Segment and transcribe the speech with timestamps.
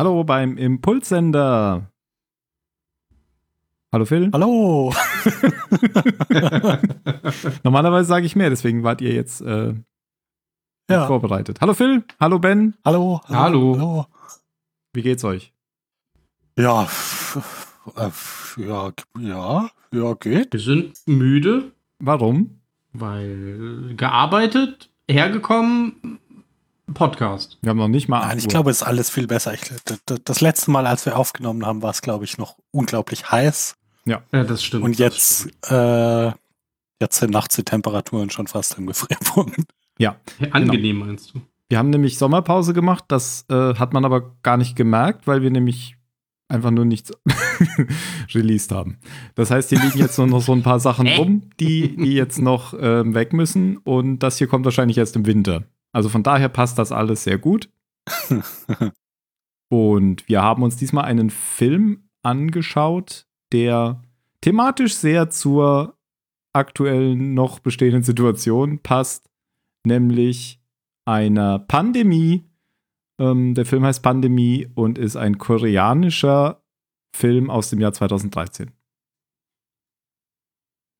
[0.00, 1.90] Hallo beim Impulssender.
[3.92, 4.30] Hallo Phil.
[4.32, 4.94] Hallo.
[7.64, 9.74] Normalerweise sage ich mehr, deswegen wart ihr jetzt äh,
[10.88, 11.06] Ja.
[11.06, 11.60] vorbereitet.
[11.60, 12.02] Hallo Phil.
[12.18, 12.72] Hallo Ben.
[12.82, 13.20] Hallo.
[13.28, 13.76] Hallo.
[13.78, 14.06] Hallo.
[14.94, 15.52] Wie geht's euch?
[16.58, 16.88] Ja.
[17.96, 18.08] äh,
[18.56, 20.54] Ja, ja, ja, geht.
[20.54, 22.58] Wir sind müde, Warum?
[22.94, 26.19] weil gearbeitet, hergekommen,
[26.94, 27.58] Podcast.
[27.62, 28.20] Wir haben noch nicht mal.
[28.20, 28.50] Nein, ich Uhr.
[28.50, 29.54] glaube, es ist alles viel besser.
[29.54, 29.62] Ich,
[30.24, 33.76] das letzte Mal, als wir aufgenommen haben, war es, glaube ich, noch unglaublich heiß.
[34.06, 34.84] Ja, das stimmt.
[34.84, 36.26] Und jetzt, äh,
[37.00, 39.72] jetzt sind nachts die Temperaturen schon fast im Gefrierpunkt.
[39.98, 40.16] Ja.
[40.50, 41.40] Angenehm meinst du?
[41.68, 43.04] Wir haben nämlich Sommerpause gemacht.
[43.08, 45.96] Das äh, hat man aber gar nicht gemerkt, weil wir nämlich
[46.48, 47.12] einfach nur nichts
[48.34, 48.98] released haben.
[49.36, 52.40] Das heißt, hier liegen jetzt nur noch so ein paar Sachen rum, die, die jetzt
[52.40, 53.76] noch ähm, weg müssen.
[53.76, 55.62] Und das hier kommt wahrscheinlich erst im Winter.
[55.92, 57.68] Also von daher passt das alles sehr gut.
[59.70, 64.02] Und wir haben uns diesmal einen Film angeschaut, der
[64.40, 65.96] thematisch sehr zur
[66.52, 69.30] aktuellen noch bestehenden Situation passt,
[69.84, 70.60] nämlich
[71.04, 72.44] einer Pandemie.
[73.20, 76.62] Ähm, der Film heißt Pandemie und ist ein koreanischer
[77.14, 78.72] Film aus dem Jahr 2013.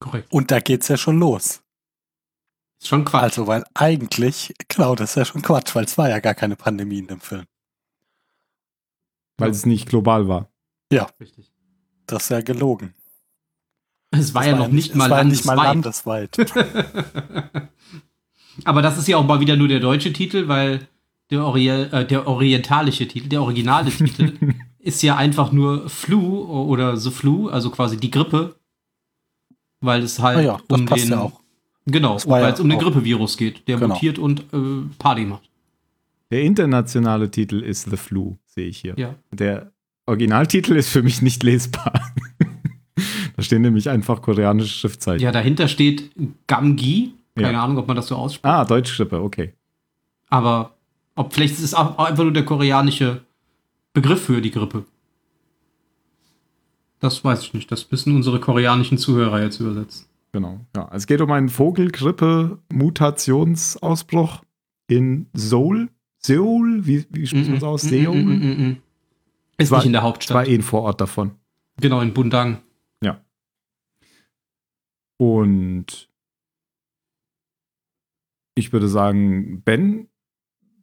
[0.00, 0.32] Korrekt.
[0.32, 1.62] Und da geht's ja schon los.
[2.80, 3.22] Ist schon Quatsch.
[3.22, 6.56] Also, weil eigentlich, genau, das ist ja schon Quatsch, weil es war ja gar keine
[6.56, 7.44] Pandemie in dem Film.
[9.38, 9.52] Weil Ja.
[9.52, 10.48] es nicht global war.
[11.20, 11.50] Richtig.
[12.06, 12.94] Das ist ja gelogen.
[14.10, 16.36] Es war Das ja noch nicht es mal war nicht mal landesweit.
[16.36, 17.68] landesweit.
[18.64, 20.88] Aber das ist ja auch mal wieder nur der deutsche Titel, weil
[21.30, 24.36] der, Ori äh, der orientalische Titel, der originale Titel,
[24.80, 28.56] ist ja einfach nur Flu oder The Flu, also quasi die Grippe.
[29.80, 31.10] Weil es halt Ah ja, das um passt den.
[31.12, 31.40] ja auch.
[31.86, 33.94] Genau, weil es um den Grippevirus geht, der Genau.
[33.94, 35.48] mutiert und äh, Party macht.
[36.30, 38.94] Der internationale Titel ist The Flu, sehe ich hier.
[38.96, 39.14] Ja.
[39.32, 39.72] Der
[40.06, 41.92] Originaltitel ist für mich nicht lesbar.
[43.36, 45.22] da stehen nämlich einfach koreanische Schriftzeichen.
[45.22, 46.10] Ja, dahinter steht
[46.46, 47.14] Gamgi.
[47.34, 47.64] Keine Ja.
[47.64, 48.44] Ahnung, ob man das so ausspricht.
[48.44, 49.54] Ah, Deutschgrippe, okay.
[50.28, 50.74] Aber
[51.16, 53.22] ob vielleicht ist es auch einfach nur der koreanische
[53.92, 54.84] Begriff für die Grippe.
[57.00, 57.72] Das weiß ich nicht.
[57.72, 60.06] Das müssen unsere koreanischen Zuhörer jetzt übersetzen.
[60.32, 60.60] Genau.
[60.76, 64.42] Ja, es geht um einen Vogelgrippe-Mutationsausbruch
[64.88, 65.88] in Seoul.
[66.18, 66.86] Seoul?
[66.86, 67.82] Wie, wie spricht man es aus?
[67.82, 68.22] Seoul?
[68.22, 68.76] Mm, mm, mm.
[69.58, 70.48] Ist war- nicht in der Das war Hauptstadt.
[70.48, 71.32] eh ein Vorort davon.
[71.80, 72.58] Genau, in Bundang.
[75.22, 76.08] Und
[78.54, 80.08] ich würde sagen, Ben,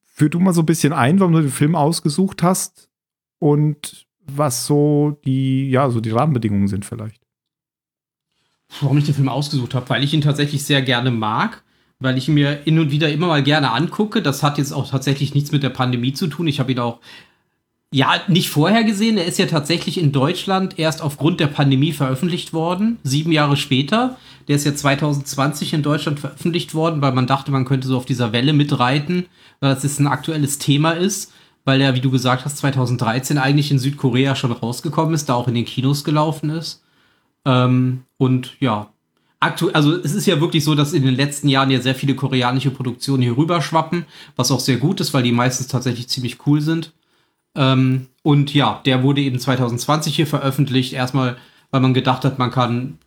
[0.04, 2.88] führ du mal so ein bisschen ein, warum du den Film ausgesucht hast
[3.40, 7.27] und was so die, ja, so die Rahmenbedingungen sind vielleicht.
[8.82, 9.90] Warum ich den Film ausgesucht habe?
[9.90, 11.64] Weil ich ihn tatsächlich sehr gerne mag.
[12.00, 14.22] Weil ich ihn mir hin und wieder immer mal gerne angucke.
[14.22, 16.48] Das hat jetzt auch tatsächlich nichts mit der Pandemie zu tun.
[16.48, 17.00] Ich habe ihn auch
[17.94, 19.18] ja, nicht vorher gesehen.
[19.18, 24.18] Er ist ja tatsächlich in Deutschland erst aufgrund der Pandemie veröffentlicht worden, sieben Jahre später.
[24.48, 28.06] Der ist ja 2020 in Deutschland veröffentlicht worden, weil man dachte, man könnte so auf
[28.06, 29.26] dieser Welle mitreiten,
[29.60, 31.32] weil das jetzt ein aktuelles Thema ist,
[31.64, 35.48] weil er, wie du gesagt hast, 2013 eigentlich in Südkorea schon rausgekommen ist, da auch
[35.48, 36.84] in den Kinos gelaufen ist.
[37.48, 38.90] Ähm, und ja,
[39.40, 42.14] aktuell, also es ist ja wirklich so, dass in den letzten Jahren ja sehr viele
[42.16, 46.60] koreanische Produktionen hier rüberschwappen, was auch sehr gut ist, weil die meistens tatsächlich ziemlich cool
[46.62, 46.92] sind.
[47.56, 50.92] Ähm, und ja, der wurde eben 2020 hier veröffentlicht.
[50.94, 51.38] Erstmal,
[51.72, 52.98] weil man gedacht hat, man kann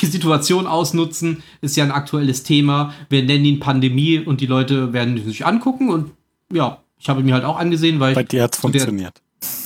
[0.00, 1.42] die Situation ausnutzen.
[1.60, 2.94] Ist ja ein aktuelles Thema.
[3.10, 5.90] Wir nennen ihn Pandemie und die Leute werden ihn sich angucken.
[5.90, 6.12] Und
[6.52, 9.20] ja, ich habe ihn mir halt auch angesehen, weil Bei dir zu der- funktioniert.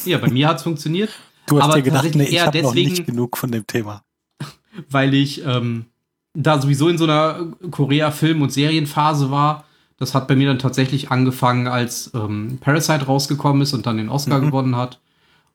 [0.05, 1.11] ja, bei mir hat es funktioniert,
[1.51, 4.03] Du hast aber dir gedacht, nee, ich habe noch nicht genug von dem Thema.
[4.91, 5.87] weil ich ähm,
[6.35, 9.65] da sowieso in so einer Korea-Film- und Serienphase war.
[9.99, 14.09] Das hat bei mir dann tatsächlich angefangen, als ähm, Parasite rausgekommen ist und dann den
[14.09, 14.47] Oscar Mhm.
[14.47, 14.99] gewonnen hat.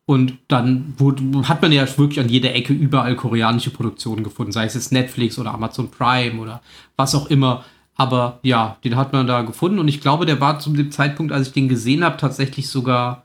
[0.05, 4.65] Und dann wurde, hat man ja wirklich an jeder Ecke überall koreanische Produktionen gefunden, sei
[4.65, 6.61] es jetzt Netflix oder Amazon Prime oder
[6.95, 7.65] was auch immer.
[7.95, 11.31] Aber ja, den hat man da gefunden und ich glaube, der war zu dem Zeitpunkt,
[11.31, 13.24] als ich den gesehen habe, tatsächlich sogar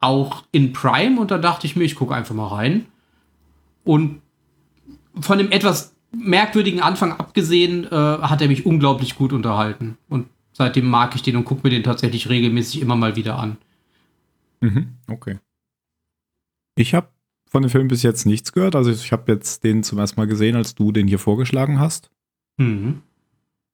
[0.00, 2.86] auch in Prime und da dachte ich mir, ich gucke einfach mal rein.
[3.84, 4.20] Und
[5.20, 9.96] von dem etwas merkwürdigen Anfang abgesehen, äh, hat er mich unglaublich gut unterhalten.
[10.08, 13.58] Und seitdem mag ich den und gucke mir den tatsächlich regelmäßig immer mal wieder an.
[14.60, 15.38] Mhm, okay.
[16.76, 17.08] Ich habe
[17.48, 18.76] von dem Film bis jetzt nichts gehört.
[18.76, 22.10] Also ich habe jetzt den zum ersten Mal gesehen, als du den hier vorgeschlagen hast.
[22.56, 23.02] Mhm.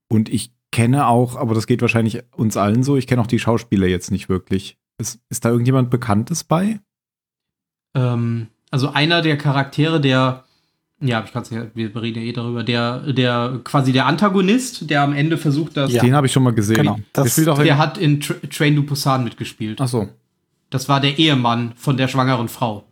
[0.09, 3.39] Und ich kenne auch, aber das geht wahrscheinlich uns allen so, ich kenne auch die
[3.39, 4.79] Schauspieler jetzt nicht wirklich.
[4.99, 6.81] Ist, ist da irgendjemand Bekanntes bei?
[7.95, 10.45] Ähm, also einer der Charaktere, der,
[11.01, 14.89] ja, ich kann es ja, wir reden ja eh darüber, der, der quasi der Antagonist,
[14.91, 16.03] der am Ende versucht, dass Ja.
[16.03, 16.77] Den habe ich schon mal gesehen.
[16.77, 19.81] Genau, Der das- in, der hat in Tra Train to Busan mitgespielt.
[19.81, 20.09] Ach so.
[20.71, 22.85] Das war der Ehemann von der schwangeren Frau.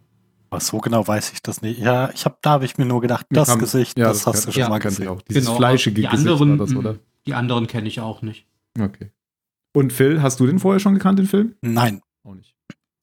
[0.50, 1.80] Aber so genau weiß ich das nicht.
[1.80, 4.26] Ja, ich habe, da habe ich mir nur gedacht, das kam- Gesicht, ja, das, das
[4.26, 5.08] hast kann- du schon ja, mal gesehen.
[5.08, 5.22] auch.
[5.22, 6.96] Dieses Genau, fleischige die Gesicht anderen, war das, oder?
[7.26, 8.46] Die anderen kenne ich auch nicht.
[8.78, 9.10] Okay.
[9.74, 11.56] Und Phil, hast du den vorher schon gekannt, den Film?
[11.60, 12.54] Nein, Auch nicht.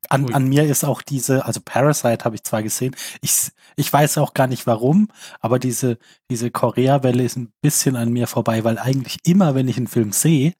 [0.09, 4.17] An, an mir ist auch diese, also Parasite habe ich zwar gesehen, ich, ich weiß
[4.17, 5.07] auch gar nicht warum,
[5.39, 9.77] aber diese, diese Korea-Welle ist ein bisschen an mir vorbei, weil eigentlich immer, wenn ich
[9.77, 10.53] einen Film sehe,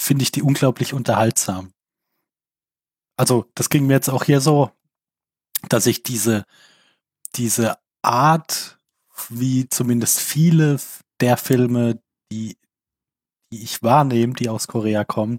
[0.00, 1.72] finde ich die unglaublich unterhaltsam.
[3.16, 4.70] Also, das ging mir jetzt auch hier so,
[5.68, 6.44] dass ich diese,
[7.36, 8.78] diese Art,
[9.28, 10.80] wie zumindest viele
[11.20, 12.00] der Filme,
[12.32, 12.56] die,
[13.52, 15.38] die ich wahrnehme, die aus Korea kommen,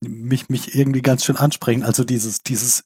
[0.00, 1.82] mich, mich irgendwie ganz schön ansprechen.
[1.82, 2.84] Also dieses, dieses,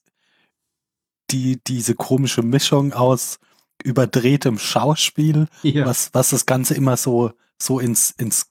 [1.31, 3.39] die, diese komische Mischung aus
[3.83, 5.85] überdrehtem Schauspiel, Ja.
[5.85, 8.47] was, was das Ganze immer so, so ins, ins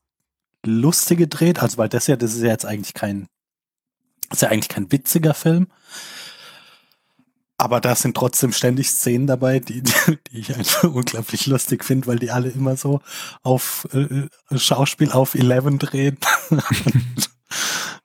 [0.67, 1.63] Lustige dreht.
[1.63, 3.29] Also, weil das ja, das ist ja jetzt eigentlich kein,
[4.31, 5.69] ist ja eigentlich kein witziger Film.
[7.61, 9.83] Aber da sind trotzdem ständig Szenen dabei, die,
[10.31, 13.01] die ich einfach unglaublich lustig finde, weil die alle immer so
[13.43, 16.19] auf äh, Schauspiel auf 11 drehen.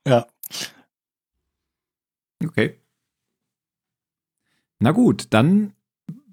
[0.07, 0.25] ja.
[2.43, 2.79] Okay.
[4.79, 5.73] Na gut, dann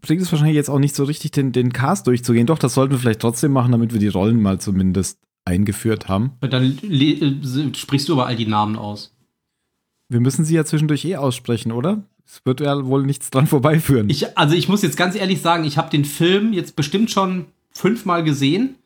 [0.01, 2.47] bringt es wahrscheinlich jetzt auch nicht so richtig, den, den Cast durchzugehen.
[2.47, 6.33] Doch, das sollten wir vielleicht trotzdem machen, damit wir die Rollen mal zumindest eingeführt haben.
[6.41, 9.15] Dann äh, sprichst du aber all die Namen aus.
[10.09, 12.03] Wir müssen sie ja zwischendurch eh aussprechen, oder?
[12.33, 14.09] Es wird ja wohl nichts dran vorbeiführen.
[14.09, 17.47] Ich, also ich muss jetzt ganz ehrlich sagen, ich habe den Film jetzt bestimmt schon
[17.73, 18.77] fünfmal gesehen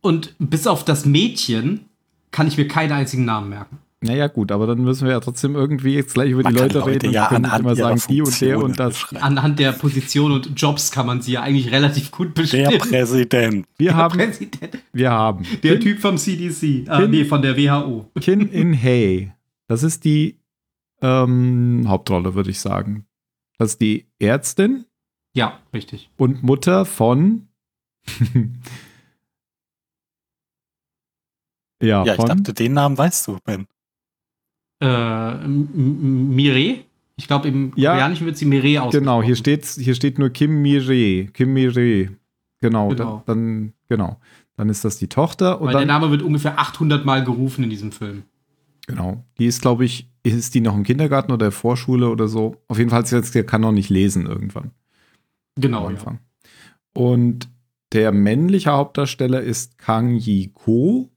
[0.00, 1.80] und bis auf das Mädchen
[2.30, 3.78] kann ich mir keinen einzigen Namen merken.
[4.02, 6.78] naja, gut, aber dann müssen wir ja trotzdem irgendwie jetzt gleich über Man die Leute
[6.78, 9.12] Leute reden ja und anhand immer sagen, die und der und das.
[9.20, 12.78] Anhand der Position und Jobs kann man sie ja eigentlich relativ gut Der bestimmen.
[12.78, 13.66] Präsident.
[13.78, 14.78] Wir Der haben, Präsident.
[14.92, 16.84] wir haben Der Typ vom CDC.
[16.88, 18.08] Ah, Kim- nee, von der WHO.
[18.20, 19.32] Kim In Hey.
[19.66, 20.36] Das ist die
[21.02, 23.06] ähm, Hauptrolle, würde ich sagen.
[23.58, 24.84] Das ist die Ärztin
[25.34, 26.10] Ja, richtig.
[26.16, 27.48] und Mutter von.
[31.82, 32.26] ja, Ja, ich von.
[32.28, 33.66] dachte, den Namen weißt du, Ben.
[34.80, 36.84] Äh, Mire?
[37.16, 37.92] Ich glaube, im Ja.
[37.92, 39.00] Koreanischen wird sie Mire ausgesprochen.
[39.04, 41.26] genau, hier steht, hier steht nur Kim Mire.
[41.32, 42.16] Kim Mire.
[42.60, 43.22] Genau, Genau.
[43.26, 44.20] Da, dann, genau.
[44.56, 47.64] Dann ist das die Tochter und Weil der dann, Name wird ungefähr 800 Mal gerufen
[47.64, 48.22] in diesem Film.
[48.86, 49.24] genau.
[49.38, 52.56] Die ist, glaube ich, ist die noch im Kindergarten oder Vorschule oder so?
[52.68, 54.72] Auf jeden Fall, ist jetzt, der kann noch nicht lesen irgendwann.
[55.56, 55.78] Genau.
[55.78, 55.90] am Ja.
[55.90, 56.20] Anfang.
[56.94, 57.48] Und
[57.92, 61.10] der männliche Hauptdarsteller ist Kang Yi-ko.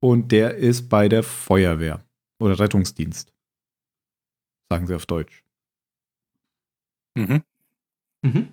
[0.00, 2.04] Und der ist bei der Feuerwehr
[2.40, 3.32] oder Rettungsdienst.
[4.68, 5.44] Sagen sie auf Deutsch.
[7.14, 7.42] Mhm.
[8.22, 8.48] Mhm.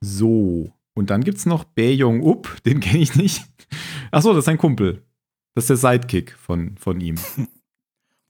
[0.00, 0.72] So.
[0.94, 3.44] Und dann gibt es noch Bae Jong-up, den kenne ich nicht.
[4.10, 5.02] Achso, das ist ein Kumpel.
[5.54, 7.16] Das ist der Sidekick von, von ihm.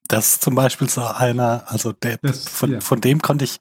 [0.09, 2.81] Das ist zum Beispiel so einer, also der, Das- von, ja.
[2.81, 3.59] von dem konnte ich,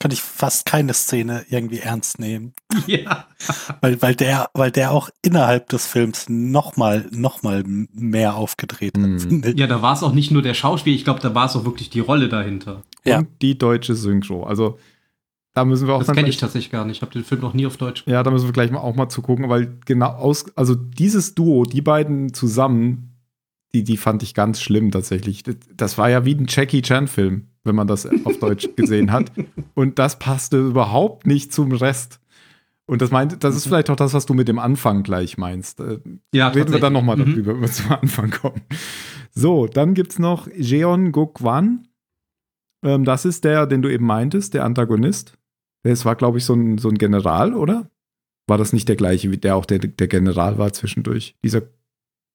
[0.00, 2.54] konnte ich fast keine Szene irgendwie ernst nehmen.
[2.86, 3.26] ja.
[3.82, 9.20] Weil, weil der, weil der auch innerhalb des Films nochmal, noch mal mehr aufgedreht Mhm.
[9.44, 9.58] hat, ich.
[9.60, 11.64] Ja, da war es auch nicht nur der Schauspiel, ich glaube, da war es auch
[11.64, 12.82] wirklich die Rolle dahinter.
[13.04, 13.18] Ja.
[13.18, 14.44] Und die deutsche Synchro.
[14.44, 14.78] Also,
[15.54, 16.96] da müssen wir auch Das kenne ich tatsächlich gar nicht.
[16.96, 18.94] Ich habe den Film noch nie auf Deutsch Ja, da müssen wir gleich mal auch
[18.94, 23.11] mal zugucken, weil genau aus, also dieses Duo, die beiden zusammen,
[23.74, 25.42] die, die fand ich ganz schlimm tatsächlich.
[25.74, 29.32] Das- war ja wie ein Jackie Chan-Film, wenn man das auf Deutsch gesehen hat.
[29.74, 32.18] Und das passte überhaupt nicht zum Rest.
[32.86, 35.80] Und das meint, das ist vielleicht auch das, was du mit dem Anfang gleich meinst.
[35.80, 36.00] Äh,
[36.34, 37.26] Ja, Reden wir dann nochmal Mhm.
[37.30, 38.60] darüber, wenn wir zum Anfang kommen.
[39.30, 41.88] So, dann gibt es noch Jeon Gokwan.
[42.84, 45.38] Ähm, das ist der, den du eben meintest, der Antagonist.
[45.84, 47.88] Das war, glaube ich, so ein, so ein General, oder?
[48.48, 51.36] War das nicht der gleiche, wie der auch der, der General war zwischendurch?
[51.44, 51.62] Dieser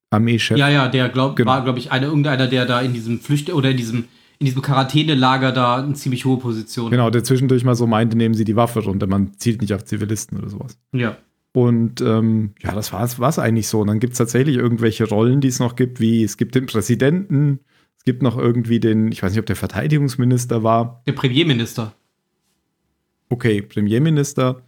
[0.09, 0.57] Armeechef?
[0.57, 1.51] Ja, ja, der glaub, Genau.
[1.51, 4.05] war, glaube ich, einer, irgendeiner, der da in diesem Flücht- oder in diesem,
[4.39, 8.35] in diesem Quarantänelager da eine ziemlich hohe Position Genau, der zwischendurch mal so meinte, nehmen
[8.35, 10.77] Sie die Waffe runter, man zielt nicht auf Zivilisten oder sowas.
[10.93, 11.17] Ja.
[11.53, 13.79] Und ähm, ja, das war es eigentlich so.
[13.81, 16.67] Und dann gibt es tatsächlich irgendwelche Rollen, die es noch gibt, wie es gibt den
[16.67, 17.59] Präsidenten,
[17.97, 21.93] es gibt noch irgendwie den, ich weiß nicht, ob der Verteidigungsminister war, Der Premierminister.
[23.29, 24.61] okay, Premierminister.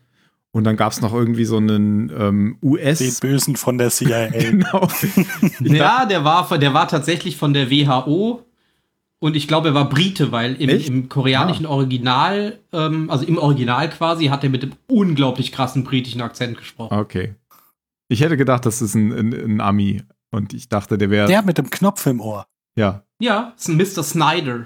[0.52, 2.98] Und dann gab es noch irgendwie so einen ähm, US.
[3.00, 4.28] Den Bösen von der CIA.
[4.30, 4.88] genau.
[5.60, 8.44] Ja, der war, von- der war tatsächlich von der WHO
[9.20, 13.90] und ich glaube, er war Brite, weil im, im koreanischen Original, ähm, also im Original
[13.90, 16.98] quasi, hat er mit dem unglaublich krassen britischen Akzent gesprochen.
[16.98, 17.36] Okay.
[18.08, 20.02] Ich hätte gedacht, das ist ein, ein, ein Ami.
[20.32, 21.28] Und ich dachte, der wäre.
[21.28, 22.48] Der mit dem Knopf im Ohr.
[22.76, 23.04] Ja.
[23.20, 24.04] Ja, ist ein Mr.
[24.04, 24.66] Snyder.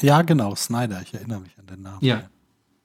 [0.00, 1.98] Ja, genau, Snyder, ich erinnere mich an den Namen.
[2.00, 2.28] Ja.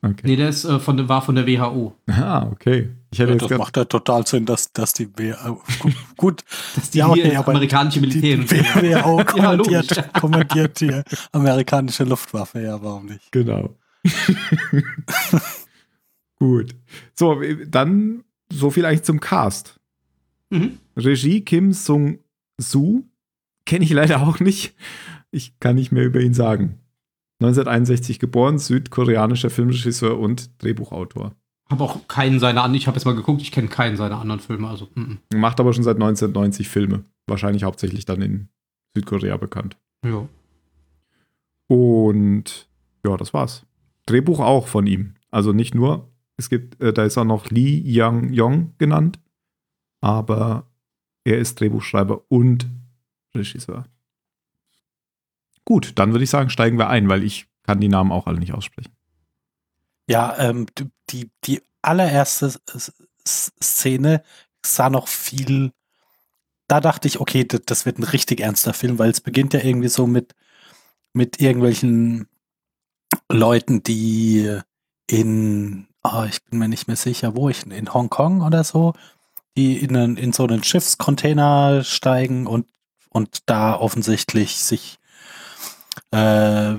[0.03, 0.22] Okay.
[0.24, 1.93] Nee, der ist, äh, von, war von der WHO.
[2.08, 2.89] Ah, okay.
[3.12, 5.34] Ich hätte Ja, jetzt das macht ja total Sinn, dass, dass die W-
[5.79, 6.43] gu- gut,
[6.75, 8.81] Dass die Ja, okay, amerikanische Militär die, die WHO
[9.20, 10.12] Ja, kommentiert, logisch.
[10.20, 13.31] kommentiert die amerikanische Luftwaffe, ja, warum nicht?
[13.31, 13.75] Genau.
[16.39, 16.75] Gut.
[17.13, 19.79] So, dann so viel eigentlich zum Cast.
[20.50, 20.79] Mhm.
[20.98, 23.03] Regie Kim Sung-Soo.
[23.65, 24.74] Kenne ich leider auch nicht.
[25.29, 26.79] Ich kann nicht mehr über ihn sagen.
[27.41, 31.33] 1961 geboren, südkoreanischer Filmregisseur und Drehbuchautor.
[31.69, 34.39] Habe auch keinen seiner anderen, ich habe jetzt mal geguckt, ich kenne keinen seiner anderen
[34.41, 35.19] Filme, also mhm.
[35.33, 37.03] Macht aber schon seit 1990 Filme.
[37.27, 38.50] Wahrscheinlich hauptsächlich dann in
[38.95, 39.77] Südkorea bekannt.
[40.05, 40.27] ja.
[41.67, 42.67] Und
[43.05, 43.65] ja, das war's.
[44.05, 45.13] Drehbuch auch von ihm.
[45.29, 49.19] Also nicht nur, es gibt, äh, da ist auch noch Lee Young Yong genannt,
[50.01, 50.67] aber
[51.24, 52.67] er ist Drehbuchschreiber und
[53.33, 53.86] Regisseur.
[55.72, 58.40] Gut, dann würde ich sagen, steigen wir ein, weil ich kann die Namen auch alle
[58.40, 58.92] nicht aussprechen.
[60.06, 60.66] Ja, ähm,
[61.10, 62.54] die- die, allererste
[63.25, 64.22] Szene
[64.66, 65.72] sah noch viel.
[66.68, 69.88] Da dachte ich, okay, das, wird ein richtig ernster Film, weil es beginnt ja irgendwie
[69.88, 70.36] so mit,
[71.13, 72.28] mit irgendwelchen
[73.30, 74.60] Leuten, die
[75.10, 78.92] in, oh, ich bin mir nicht mehr sicher, wo ich, in Hongkong oder so,
[79.56, 82.68] die in, in so einen Schiffscontainer steigen und,
[83.10, 84.98] und da offensichtlich sich
[86.12, 86.75] äh,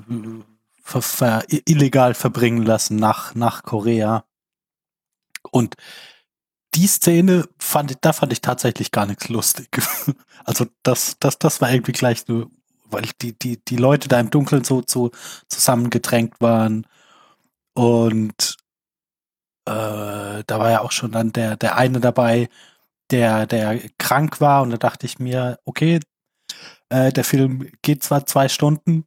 [0.82, 4.24] ver, ver, illegal verbringen lassen nach, nach Korea.
[5.50, 5.76] Und
[6.74, 9.68] die Szene fand ich, da fand ich tatsächlich gar nichts lustig.
[10.44, 12.50] Also das, das, das war irgendwie gleich nur,
[12.86, 15.12] weil die, die, die Leute da im Dunkeln so, so
[15.48, 16.84] zusammengedrängt waren.
[17.74, 18.56] Und
[19.66, 22.48] äh, da war ja auch schon dann der, der eine dabei,
[23.12, 24.62] der, der krank war.
[24.62, 26.00] Und da dachte ich mir, okay,
[26.88, 29.06] äh, der Film geht zwar zwei Stunden,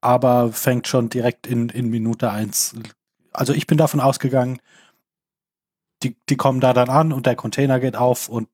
[0.00, 2.74] aber fängt schon direkt in, in Minute eins.
[3.32, 4.60] Also ich bin davon ausgegangen,
[6.02, 8.48] die, die kommen da dann an und der Container geht auf und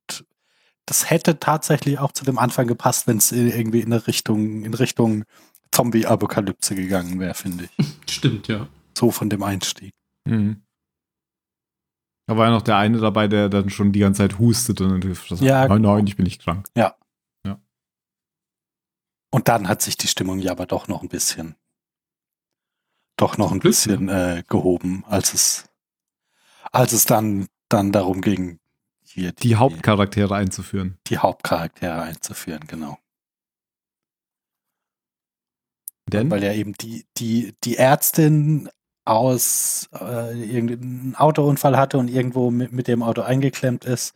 [0.86, 4.74] das hätte tatsächlich auch zu dem Anfang gepasst, wenn es irgendwie in eine Richtung, in
[4.74, 5.24] Richtung
[5.72, 7.86] Zombie-Apokalypse gegangen wäre, finde ich.
[8.10, 8.68] Stimmt, ja.
[8.96, 9.92] So von dem Einstieg.
[10.24, 10.62] Mhm.
[12.26, 14.90] Da war ja noch der eine dabei, der dann schon die ganze Zeit hustet und
[14.90, 16.66] dann gesagt, Ja, nein, nein, ich bin nicht krank.
[19.34, 21.56] Und dann hat sich die Stimmung ja aber doch noch ein bisschen,
[23.16, 25.64] doch noch ein Glück, bisschen äh, gehoben, als es,
[26.70, 28.60] als es dann, dann darum ging,
[29.02, 30.98] hier Die Hauptcharaktere einzuführen.
[31.08, 32.96] die Hauptcharaktere einzuführen, genau.
[36.06, 38.70] Denn Weil ja eben die, die, die Ärztin
[39.04, 44.14] aus äh, irgendeinem Autounfall hatte und irgendwo mit, mit dem Auto eingeklemmt ist.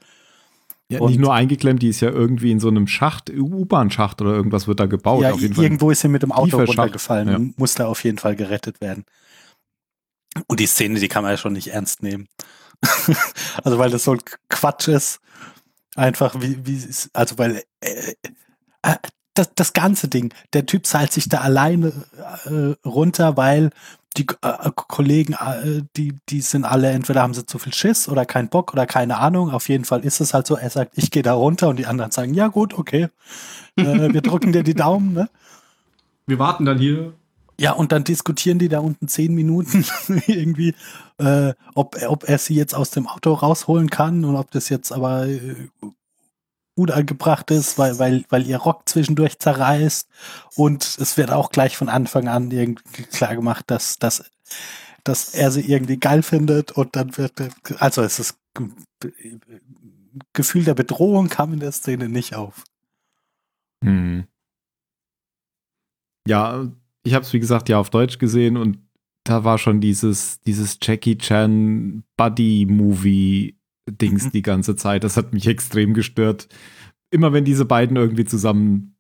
[0.91, 4.33] Ja, und- nicht nur eingeklemmt, die ist ja irgendwie in so einem Schacht, U-Bahn-Schacht oder
[4.33, 5.23] irgendwas wird da gebaut.
[5.23, 7.37] ja, irgendwo ist sie mit dem Auto runtergefallen ja.
[7.37, 9.05] und musste auf jeden Fall gerettet werden.
[10.47, 12.29] Und die Szene, die kann man ja schon nicht ernst nehmen.
[13.65, 15.21] also weil das so ein Quatsch ist.
[15.97, 16.81] Einfach wie, wie
[17.13, 18.15] also weil äh,
[18.83, 18.97] äh,
[19.35, 21.93] das, das ganze Ding, der Typ zahlt sich da alleine
[22.45, 23.71] äh, runter, weil
[24.19, 28.27] die äh, Kollegen, äh, die, die sind alle, entweder haben sie zu viel Schiss oder
[28.27, 29.51] keinen Bock oder keine Ahnung.
[29.51, 31.87] Auf jeden Fall ist es halt so, er sagt, ich gehe da runter und die
[31.87, 33.09] anderen sagen, ja gut, okay,
[33.77, 35.29] äh, wir drücken dir die Daumen, ne?
[36.27, 37.15] Wir warten dann hier.
[37.61, 39.85] Ja, und dann diskutieren die da unten zehn Minuten
[40.27, 40.75] irgendwie,
[41.19, 44.93] äh, ob, ob er sie jetzt aus dem Auto rausholen kann und ob das jetzt
[44.93, 45.27] aber
[46.79, 50.09] äh, gut angebracht ist, weil, weil, weil ihr Rock zwischendurch zerreißt.
[50.55, 54.31] Und es wird auch gleich von Anfang an irgendwie klar gemacht, dass, dass,
[55.03, 57.33] dass er sie irgendwie geil findet und dann wird,
[57.79, 58.71] also es ist Ge-
[60.33, 62.65] Gefühl der Bedrohung kam in der Szene nicht auf.
[63.85, 64.27] Hm.
[66.27, 66.69] Ja,
[67.05, 68.79] ich habe es wie gesagt ja auf Deutsch gesehen und
[69.25, 73.58] da war schon dieses, dieses Jackie Chan Buddy-Movie-Dings
[73.91, 74.31] Mhm.
[74.33, 75.05] die ganze Zeit.
[75.05, 76.49] Das hat mich extrem gestört.
[77.11, 78.95] Immer wenn diese beiden irgendwie zusammen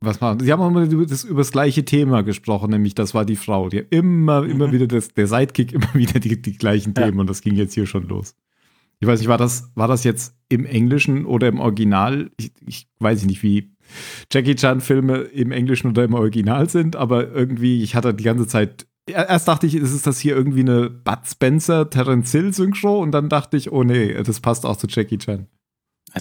[0.00, 0.38] was machen.
[0.40, 3.34] Sie haben auch immer über das, über das gleiche Thema gesprochen, nämlich das war die
[3.34, 3.68] Frau.
[3.68, 4.72] Die immer, immer Mhm.
[4.72, 7.04] wieder das, der Sidekick, immer wieder die, die gleichen Ja.
[7.04, 8.36] Themen und das ging jetzt hier schon los.
[9.00, 12.30] Ich weiß nicht, war das, war das jetzt im Englischen oder im Original?
[12.36, 13.72] Ich, ich weiß nicht, wie
[14.32, 18.86] Jackie Chan-Filme im Englischen oder im Original sind, aber irgendwie, ich hatte die ganze Zeit.
[19.12, 23.28] Erst dachte ich, ist das hier irgendwie eine Bud Spencer, Terence Hill Synchro und dann
[23.28, 25.46] dachte ich, oh nee, das passt auch zu Jackie Chan.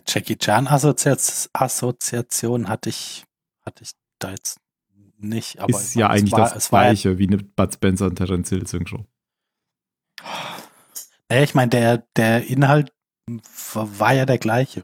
[0.06, 3.24] Jackie Chan Assoziation hatte ich,
[3.66, 4.60] hatte ich da jetzt
[5.18, 5.60] nicht.
[5.60, 8.16] Aber ist ja es eigentlich war, das war ja- gleiche wie eine Bud Spencer und
[8.16, 9.06] Terence Hill Synchro.
[11.30, 12.92] Naja, ich meine, der, der Inhalt
[13.74, 14.84] war, war ja der gleiche.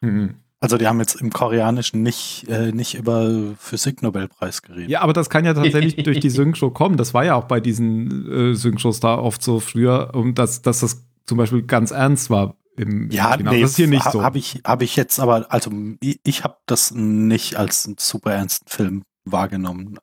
[0.00, 0.36] Mhm.
[0.62, 4.90] Also die haben jetzt im Koreanischen nicht, äh, nicht über Physik-Nobelpreis geredet.
[4.90, 6.98] Ja, aber das kann ja tatsächlich durch die Synchro kommen.
[6.98, 10.80] Das war ja auch bei diesen äh, Synchros da oft so früher, um dass, dass
[10.80, 13.54] das zum Beispiel ganz ernst war im Ja, Original.
[13.54, 14.22] nee, das ist hier nicht so.
[14.22, 18.32] Habe ich, hab ich jetzt aber, also ich, ich habe das nicht als einen super
[18.32, 19.98] ernsten Film wahrgenommen.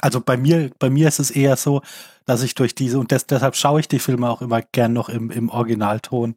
[0.00, 1.82] Also bei mir, bei mir ist es eher so,
[2.24, 5.08] dass ich durch diese, und des, deshalb schaue ich die Filme auch immer gern noch
[5.08, 6.36] im, im Originalton,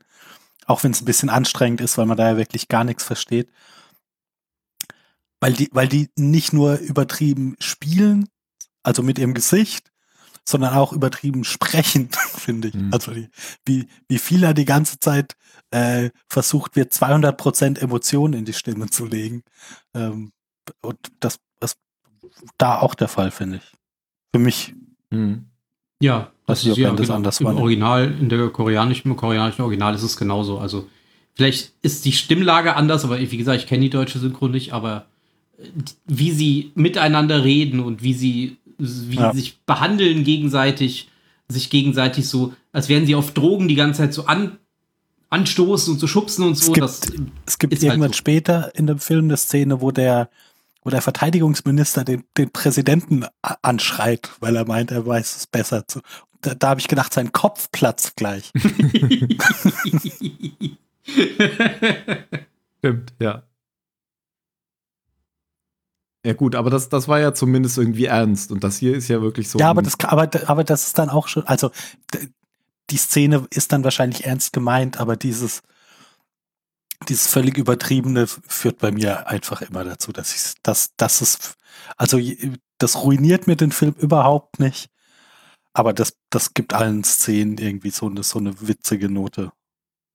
[0.70, 3.50] auch wenn es ein bisschen anstrengend ist, weil man da ja wirklich gar nichts versteht.
[5.40, 8.30] Weil die, weil die nicht nur übertrieben spielen,
[8.84, 9.92] also mit ihrem Gesicht,
[10.48, 12.76] sondern auch übertrieben sprechen, finde ich.
[12.76, 12.94] Mhm.
[12.94, 13.30] Also die,
[13.66, 15.36] wie, wie viel er die ganze Zeit
[15.72, 19.42] äh, versucht wird, 200% Emotionen in die Stimme zu legen.
[19.96, 20.32] Ähm,
[20.82, 21.80] und das ist
[22.60, 23.72] da auch der Fall, finde ich.
[24.36, 24.76] Für mich.
[25.12, 25.50] Hm.
[26.00, 27.64] Ja, Weiß nicht, ist ob ja das genau, anders im wahrnimmt.
[27.64, 30.58] Original, in der koreanischen, im koreanischen Original ist es genauso.
[30.60, 30.88] Also
[31.36, 35.06] vielleicht ist die Stimmlage anders, aber wie gesagt, ich kenne die deutsche Synchron nicht, aber
[35.58, 35.64] äh,
[36.06, 39.34] wie sie miteinander reden und wie sie wie Ja.
[39.34, 41.10] sich behandeln gegenseitig,
[41.50, 44.58] sich gegenseitig so, als wären sie auf Drogen die ganze Zeit so an,
[45.30, 46.72] anstoßen und so schubsen und so.
[46.72, 47.02] gibt- das,
[47.46, 48.18] Es gibt halt irgendwann so.
[48.18, 50.30] später in dem Film eine Szene, wo der,
[50.84, 53.26] wo der Verteidigungsminister den, den Präsidenten
[53.62, 55.86] anschreit, weil er meint, er weiß es besser.
[55.88, 56.00] Zu.
[56.42, 58.52] Da, da habe ich gedacht, sein Kopf platzt gleich.
[62.80, 63.44] Stimmt, ja.
[66.26, 68.52] Ja, gut, aber das, das war ja zumindest irgendwie ernst.
[68.52, 69.58] Und das hier ist ja wirklich so.
[69.60, 71.72] ja, aber das, aber, aber das ist dann auch schon, also
[72.90, 75.62] die Szene ist dann wahrscheinlich ernst gemeint, aber dieses,
[77.08, 81.56] dieses völlig übertriebene führt bei mir einfach immer dazu, dass ich, dass, dass es,
[81.96, 82.20] also
[82.78, 84.90] das ruiniert mir den Film überhaupt nicht,
[85.74, 89.52] aber das, das gibt allen Szenen irgendwie so eine, so eine witzige Note.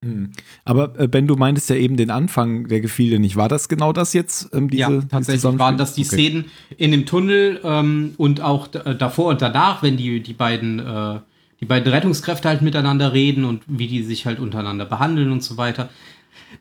[0.04, 0.32] Hm.
[0.64, 3.36] Aber äh, Ben, du meintest ja eben den Anfang, der gefiel dir nicht.
[3.36, 4.50] War das genau das jetzt?
[4.52, 6.16] Ähm, diese, ja, tatsächlich waren das die Okay.
[6.16, 6.44] Szenen
[6.76, 11.20] in dem Tunnel ähm, und auch äh, davor und danach, wenn die, die beiden äh,
[11.60, 15.56] die beiden Rettungskräfte halt miteinander reden und wie die sich halt untereinander behandeln und so
[15.56, 15.88] weiter.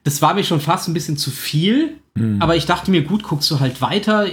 [0.03, 2.41] Das war mir schon fast ein bisschen zu viel, Hm.
[2.41, 4.27] aber ich dachte mir, gut, guckst du halt weiter.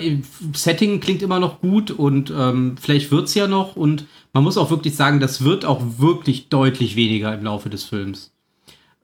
[0.55, 4.71] Setting klingt immer noch gut und ähm, vielleicht wird's ja noch und man muss auch
[4.71, 8.33] wirklich sagen, das wird auch wirklich deutlich weniger im Laufe des Films.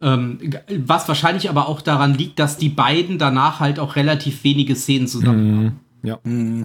[0.01, 0.39] Ähm,
[0.85, 5.07] was wahrscheinlich aber auch daran liegt, dass die beiden danach halt auch relativ wenige Szenen
[5.07, 5.65] zusammen haben.
[5.65, 5.73] Hm.
[6.03, 6.19] Ja.
[6.23, 6.65] Hm,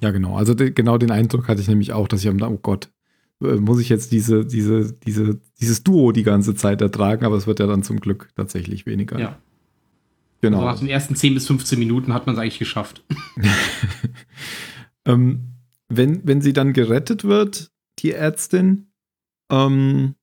[0.00, 0.36] Ja, genau.
[0.36, 2.90] Also de, genau den Eindruck hatte ich nämlich auch, dass ich am oh Gott,
[3.42, 7.46] äh, muss ich jetzt diese, diese, diese, dieses Duo die ganze Zeit ertragen, aber es
[7.46, 9.18] wird ja dann zum Glück tatsächlich weniger.
[9.18, 9.38] Ja.
[10.40, 10.58] genau.
[10.58, 13.04] Also nach den ersten 10 bis 15 Minuten hat man es eigentlich geschafft.
[15.04, 15.55] ähm,
[15.88, 17.70] wenn, wenn sie dann gerettet wird,
[18.00, 18.90] die Ärztin,
[19.50, 20.14] ähm,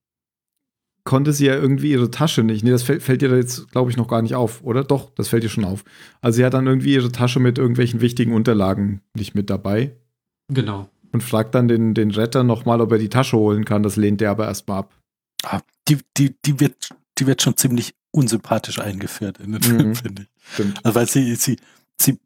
[1.06, 2.64] konnte sie ja irgendwie ihre Tasche nicht.
[2.64, 4.84] Nee, das fällt, fällt dir da jetzt, glaube ich, noch gar nicht auf, oder?
[4.84, 5.84] Doch, das fällt dir schon auf.
[6.22, 9.98] Also sie hat dann irgendwie ihre Tasche mit irgendwelchen wichtigen Unterlagen nicht mit dabei
[10.50, 10.90] Genau.
[11.12, 13.84] und fragt dann den, den Retter nochmal, ob er die Tasche holen kann.
[13.84, 14.98] Das lehnt der aber erstmal ab.
[15.44, 19.78] ah, die, die, die, wird, die wird schon ziemlich unsympathisch eingeführt in den Mhm.
[19.80, 20.54] Film, finde ich.
[20.54, 20.86] Stimmt.
[20.86, 21.58] Also weil sie, sie,
[22.00, 22.18] sie,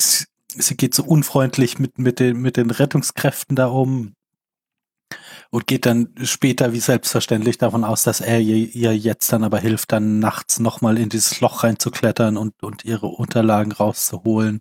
[0.00, 0.26] sie,
[0.58, 4.14] sie geht so unfreundlich mit, mit, den, mit den Rettungskräften da um
[5.50, 9.58] und geht dann später wie selbstverständlich davon aus, dass er ihr, ihr jetzt dann aber
[9.58, 14.60] hilft, dann nachts nochmal in dieses Loch reinzuklettern und, und ihre Unterlagen rauszuholen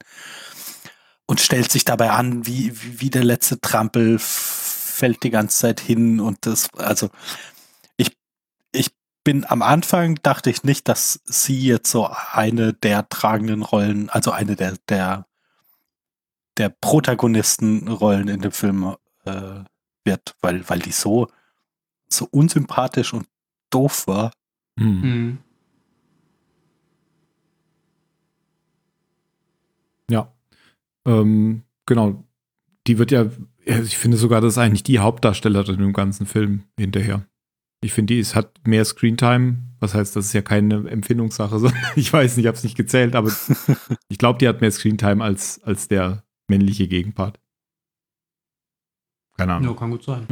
[1.28, 6.20] und stellt sich dabei an, wie, wie, der letzte Trampel fällt die ganze Zeit hin
[6.20, 7.10] und das, also
[7.98, 8.18] ich,
[8.72, 8.90] ich
[9.24, 14.32] bin am Anfang dachte ich nicht, dass sie jetzt so eine der tragenden Rollen, also
[14.32, 15.28] eine der, der,
[16.60, 18.96] der Protagonistenrollen in dem Film
[19.26, 19.64] äh,
[20.04, 21.28] wird, weil, weil die so,
[22.10, 23.28] so unsympathisch und
[23.70, 24.32] doof war.
[24.78, 25.02] Hm.
[25.02, 25.38] Mhm.
[30.12, 30.34] Ja.
[31.06, 32.24] Ähm, genau.
[32.88, 33.28] Die wird ja,
[33.66, 37.26] ja, ich finde sogar, das ist eigentlich die Hauptdarstellerin im ganzen Film hinterher.
[37.82, 39.60] Ich finde, die ist, hat mehr Screentime.
[39.80, 42.76] Was heißt, das ist ja keine Empfindungssache, sondern ich weiß nicht, ich habe es nicht
[42.76, 43.32] gezählt, aber
[44.10, 47.40] ich glaube, die hat mehr Screentime als, als der männliche Gegenpart.
[49.38, 49.74] Keine Ahnung.
[49.74, 50.28] Ja, kann gut sein.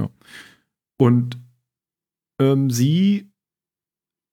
[0.97, 1.37] Und
[2.39, 3.31] ähm, sie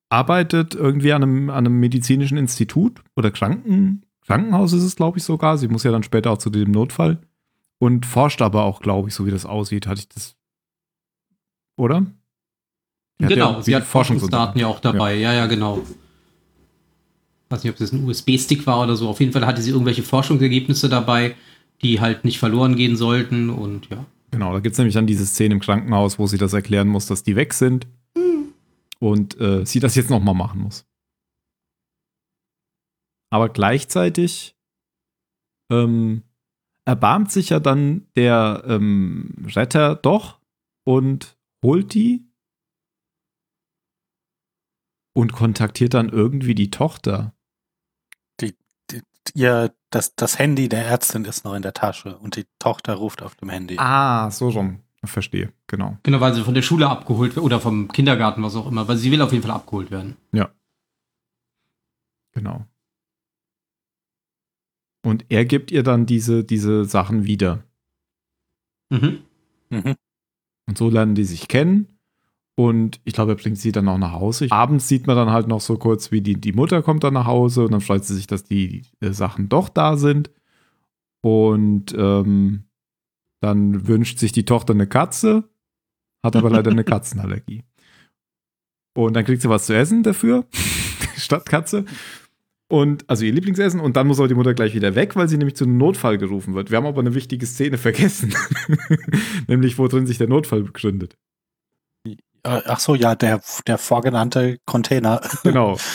[0.08, 5.24] arbeitet irgendwie an einem, an einem medizinischen Institut oder Kranken, Krankenhaus ist es, glaube ich,
[5.24, 5.58] sogar.
[5.58, 7.18] Sie muss ja dann später auch zu dem Notfall
[7.78, 9.86] und forscht aber auch, glaube ich, so wie das aussieht.
[9.86, 10.34] Hatte ich das.
[11.76, 12.06] Oder?
[13.20, 14.54] Die hat ja genau, irgendwie sie hat Forschungsunterlagen.
[14.54, 15.14] Forschungsdaten ja auch dabei.
[15.16, 15.82] Ja, ja, genau.
[17.50, 19.08] Weiß nicht, ob das ein USB-Stick war oder so.
[19.08, 21.34] Auf jeden Fall hatte sie irgendwelche Forschungsergebnisse dabei,
[21.82, 24.04] die halt nicht verloren gehen sollten und ja.
[24.30, 27.06] Genau, da gibt es nämlich dann diese Szene im Krankenhaus, wo sie das erklären muss,
[27.06, 27.86] dass die weg sind
[28.98, 30.86] und äh, sie das jetzt nochmal machen muss.
[33.30, 34.56] Aber gleichzeitig
[35.70, 36.22] ähm,
[36.84, 40.40] erbarmt sich ja dann der ähm, Retter doch
[40.84, 42.26] und holt die
[45.14, 47.34] und kontaktiert dann irgendwie die Tochter.
[49.34, 53.22] Ihr, das, das Handy der Ärztin ist noch in der Tasche und die Tochter ruft
[53.22, 53.76] auf dem Handy.
[53.78, 54.80] Ah, so rum.
[55.06, 55.98] Verstehe, genau.
[56.02, 58.88] Genau, weil sie von der Schule abgeholt wird oder vom Kindergarten, was auch immer.
[58.88, 60.16] Weil sie will auf jeden Fall abgeholt werden.
[60.32, 60.50] Ja.
[62.32, 62.66] Genau.
[65.04, 67.62] Und er gibt ihr dann diese, diese Sachen wieder.
[68.90, 69.22] Mhm.
[69.68, 69.94] Mhm.
[70.66, 71.93] Und so lernen die sich kennen.
[72.56, 74.46] Und ich glaube, er bringt sie dann auch nach Hause.
[74.50, 77.26] Abends sieht man dann halt noch so kurz, wie die, die Mutter kommt dann nach
[77.26, 80.30] Hause und dann freut sie sich, dass die äh, Sachen doch da sind.
[81.20, 82.64] Und ähm,
[83.40, 85.44] dann wünscht sich die Tochter eine Katze,
[86.22, 87.64] hat aber leider eine Katzenallergie.
[88.96, 90.46] Und dann kriegt sie was zu essen dafür,
[91.16, 91.84] statt Katze.
[92.68, 95.36] Und also ihr Lieblingsessen und dann muss aber die Mutter gleich wieder weg, weil sie
[95.36, 96.70] nämlich zu einem Notfall gerufen wird.
[96.70, 98.34] Wir haben aber eine wichtige Szene vergessen,
[99.48, 101.16] nämlich wo drin sich der Notfall begründet.
[102.44, 105.76] Äh, Ach so, ja, der, der vorgenannte Container, Genau.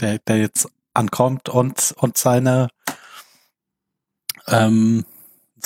[0.00, 2.68] der, der jetzt ankommt und, und seine,
[4.46, 5.06] ähm,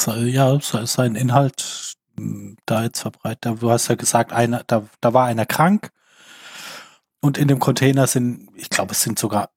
[0.07, 3.61] ja, se- sein Inhalt mh, da jetzt verbreitet.
[3.61, 5.91] Du hast ja gesagt, einer, da, da war einer krank
[7.21, 9.51] und in dem Container sind, ich glaube, es sind sogar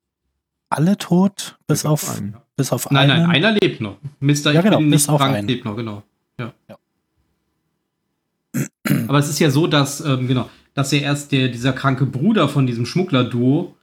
[0.70, 2.36] alle tot, bis auf, einen.
[2.56, 3.28] bis auf Nein, einen.
[3.28, 3.98] nein, einer lebt noch.
[4.22, 4.52] Mr.
[4.52, 5.48] Ja, Ich genau, bin bis nicht auf krank einen.
[5.48, 6.02] lebt noch, genau.
[6.40, 6.52] Ja.
[6.68, 6.78] Ja.
[9.08, 12.48] Aber es ist ja so, dass, ähm, genau, dass ja erst der, dieser kranke Bruder
[12.50, 13.76] von diesem Schmuggler-Duo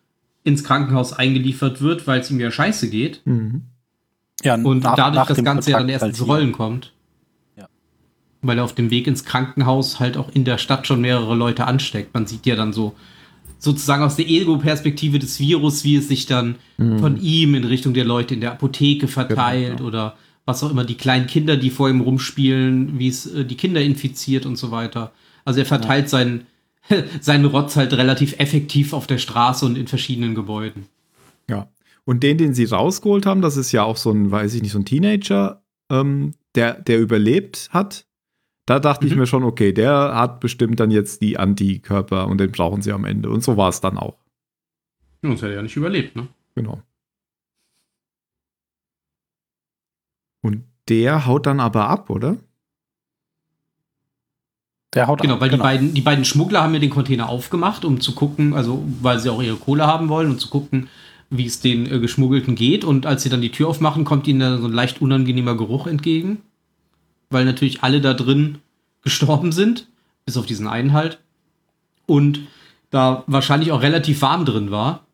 [0.44, 3.20] ins Krankenhaus eingeliefert wird, weil es ihm ja scheiße geht.
[3.24, 3.62] Mhm.
[4.42, 6.92] Ja, Und nach- dadurch nach das Ganze ja dann erst ins Rollen kommt.
[7.56, 7.68] Ja.
[8.42, 11.66] Weil er auf dem Weg ins Krankenhaus halt auch in der Stadt schon mehrere Leute
[11.66, 12.14] ansteckt.
[12.14, 12.94] Man sieht ja dann so
[13.58, 18.06] sozusagen aus der Ego-Perspektive des Virus, wie es sich dann von ihm in Richtung der
[18.06, 21.88] Leute in der Apotheke verteilt Genau, oder was auch immer, die kleinen Kinder, die vor
[21.88, 25.12] ihm rumspielen, wie es äh, die Kinder infiziert und so weiter.
[25.44, 26.46] Also er verteilt seinen,
[27.20, 30.86] seinen Rotz halt relativ effektiv auf der Straße und in verschiedenen Gebäuden.
[31.48, 31.68] Ja.
[32.04, 34.72] Und den, den sie rausgeholt haben, das ist ja auch so ein, weiß ich nicht,
[34.72, 38.06] so ein Teenager, ähm, der, der überlebt hat.
[38.66, 39.20] Da dachte ich Mhm.
[39.20, 43.04] mir schon, okay, der hat bestimmt dann jetzt die Antikörper und den brauchen sie am
[43.04, 43.28] Ende.
[43.30, 44.16] Und so war es dann auch.
[45.22, 46.28] Sonst hätte er ja nicht überlebt, ne?
[46.54, 46.80] Genau.
[50.42, 52.36] Und der haut dann aber ab, oder?
[54.94, 57.84] Der haut Genau, ab, weil Die, beiden, die beiden Schmuggler haben ja den Container aufgemacht,
[57.84, 60.88] um zu gucken, also weil sie auch ihre Kohle haben wollen und zu gucken,
[61.30, 62.84] wie es den äh, Geschmuggelten geht.
[62.84, 65.86] Und als sie dann die Tür aufmachen, kommt ihnen dann so ein leicht unangenehmer Geruch
[65.86, 66.42] entgegen.
[67.30, 68.58] Weil natürlich alle da drin
[69.02, 69.86] gestorben sind,
[70.26, 71.20] bis auf diesen einen halt.
[72.06, 72.40] Und
[72.90, 75.06] da wahrscheinlich auch relativ warm drin war.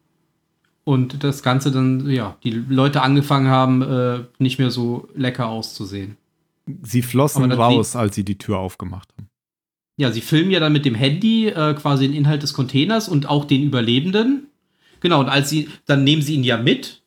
[0.87, 6.16] Und das Ganze dann, ja, die Leute angefangen haben, äh, nicht mehr so lecker auszusehen.
[6.83, 9.29] Sie flossen raus, als sie die Tür aufgemacht haben.
[9.96, 13.29] Ja, sie filmen ja dann mit dem Handy äh, quasi den Inhalt des Containers und
[13.29, 14.46] auch den Überlebenden.
[15.01, 17.03] Genau, und als sie, dann nehmen sie ihn ja mit.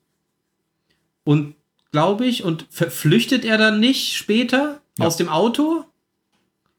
[1.23, 1.55] Und
[1.93, 5.05] glaube ich, und verflüchtet er dann nicht später Ja.
[5.05, 5.85] aus dem Auto,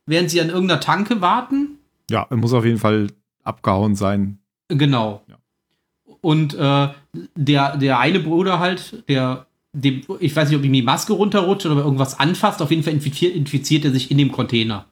[0.04, 1.78] während sie an irgendeiner Tanke warten?
[2.10, 3.06] Ja, er muss auf jeden Fall
[3.42, 4.38] abgehauen sein.
[4.68, 5.22] Genau.
[5.28, 5.36] Ja.
[6.20, 6.88] Und äh,
[7.34, 11.66] der, der eine Bruder halt, der, dem, ich weiß nicht, ob ihm die Maske runterrutscht
[11.66, 14.86] oder irgendwas anfasst, auf jeden Fall infiziert, infiziert er sich in dem Container.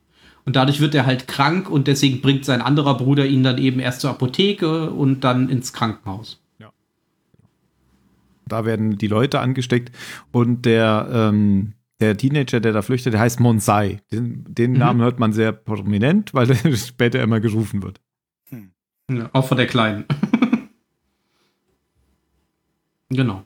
[0.44, 3.80] Und dadurch wird er halt krank und deswegen bringt sein anderer Bruder ihn dann eben
[3.80, 6.40] erst zur Apotheke und dann ins Krankenhaus.
[8.46, 9.94] Da werden die Leute angesteckt
[10.32, 14.00] und der, ähm, der Teenager, der da flüchtet, der heißt Monsai.
[14.10, 14.78] Den, den Mhm.
[14.78, 18.00] Namen hört man sehr prominent, weil der später immer gerufen wird.
[19.10, 20.04] Ja, auch von der Kleinen.
[23.08, 23.44] Genau.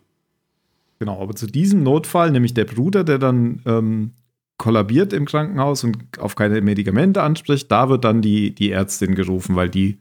[0.98, 4.12] Genau, aber zu diesem Notfall, nämlich der Bruder, der dann ähm,
[4.56, 9.56] kollabiert im Krankenhaus und auf keine Medikamente anspricht, da wird dann die, die Ärztin gerufen,
[9.56, 9.98] weil die,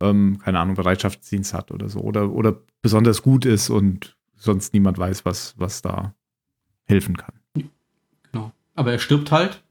[0.00, 2.00] ähm, keine Ahnung, Bereitschaftsdienst hat oder so.
[2.00, 6.14] Oder, oder besonders gut ist und sonst niemand weiß, was, was da
[6.86, 7.34] helfen kann.
[8.32, 8.50] Genau.
[8.74, 9.62] Aber er stirbt halt.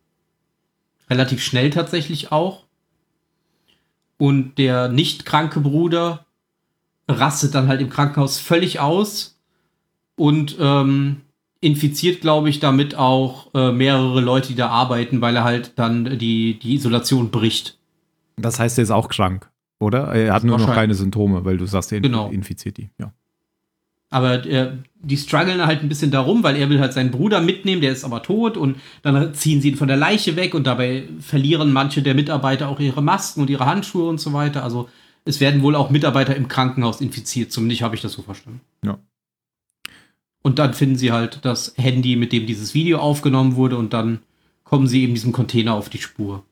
[1.10, 2.66] Relativ schnell tatsächlich auch.
[4.18, 6.26] Und der nicht kranke Bruder
[7.12, 9.38] rastet dann halt im Krankenhaus völlig aus
[10.16, 11.18] und ähm,
[11.62, 16.18] infiziert, glaube ich, damit auch äh, mehrere Leute, die da arbeiten, weil er halt dann
[16.18, 17.78] die, die Isolation bricht.
[18.38, 20.08] Das heißt, er ist auch krank, oder?
[20.14, 22.30] Er hat nur noch keine Symptome, weil du sagst, er Genau.
[22.30, 22.90] infiziert die.
[22.98, 23.14] Ja.
[24.10, 27.82] Aber äh, die strugglen halt ein bisschen darum, weil er will halt seinen Bruder mitnehmen,
[27.82, 31.04] der ist aber tot und dann ziehen sie ihn von der Leiche weg und dabei
[31.22, 34.64] verlieren manche der Mitarbeiter auch ihre Masken und ihre Handschuhe und so weiter.
[34.64, 34.90] Also
[35.26, 38.62] es werden wohl auch Mitarbeiter im Krankenhaus infiziert, zumindest habe ich das so verstanden.
[38.84, 38.98] Ja.
[40.42, 44.20] Und dann finden sie halt das Handy, mit dem dieses Video aufgenommen wurde und dann
[44.64, 46.44] kommen sie eben diesem Container auf die Spur.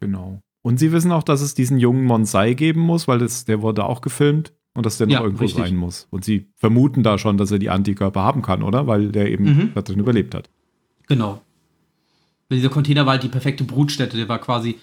[0.00, 0.40] Genau.
[0.62, 3.84] Und sie wissen auch, dass es diesen jungen Monsai geben muss, weil das, der wurde
[3.84, 5.62] auch gefilmt und dass der noch Ja, irgendwo richtig.
[5.62, 6.06] sein muss.
[6.10, 8.86] Und sie vermuten da schon, dass er die Antikörper haben kann, oder?
[8.86, 9.70] Weil der eben Mhm.
[9.74, 10.48] da drin überlebt hat.
[11.06, 11.42] Genau.
[12.50, 14.16] Dieser Container war halt die perfekte Brutstätte.
[14.16, 14.76] Der war quasi,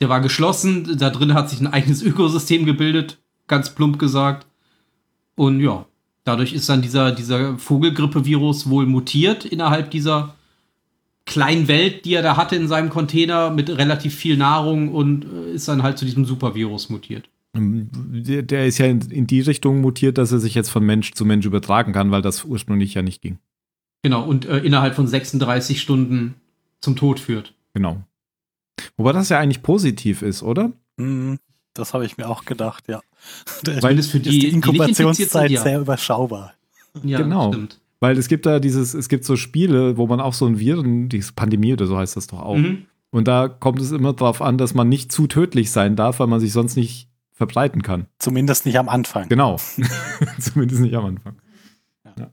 [0.00, 0.96] der war geschlossen.
[0.98, 4.46] Da drin hat sich ein eigenes Ökosystem gebildet, ganz plump gesagt.
[5.34, 5.86] Und ja,
[6.24, 10.34] dadurch ist dann dieser, dieser Vogelgrippe-Virus wohl mutiert innerhalb dieser
[11.26, 15.52] kleinen Welt, die er da hatte in seinem Container mit relativ viel Nahrung und äh,
[15.52, 17.28] ist dann halt zu diesem Supervirus mutiert.
[17.54, 21.12] Ähm, Der, ist ja in, in die Richtung mutiert, dass er sich jetzt von Mensch
[21.12, 23.38] zu Mensch übertragen kann, weil das ursprünglich ja nicht ging.
[24.02, 26.34] Genau, und äh, innerhalb von 36 Stunden
[26.80, 27.54] zum Tod führt.
[27.74, 28.04] Genau.
[28.96, 30.72] Wobei das ja eigentlich positiv ist, oder?
[30.96, 31.38] Mhm,
[31.74, 33.00] Das habe ich mir auch gedacht, ja.
[33.80, 35.62] Weil es für die, die Inkubationszeit ja.
[35.62, 36.54] sehr überschaubar.
[37.02, 37.52] ja, Genau.
[37.52, 37.80] Stimmt.
[38.00, 41.08] Weil es gibt da dieses, es gibt so Spiele, wo man auch so ein Viren,
[41.08, 42.56] die Pandemie oder so heißt das doch auch.
[42.56, 42.86] Mhm.
[43.10, 46.26] Und da kommt es immer darauf an, dass man nicht zu tödlich sein darf, weil
[46.26, 48.06] man sich sonst nicht verbreiten kann.
[48.18, 49.28] Zumindest nicht am Anfang.
[49.28, 49.56] Genau.
[50.40, 51.36] Zumindest nicht am Anfang.
[52.04, 52.14] Ja.
[52.18, 52.30] Ja.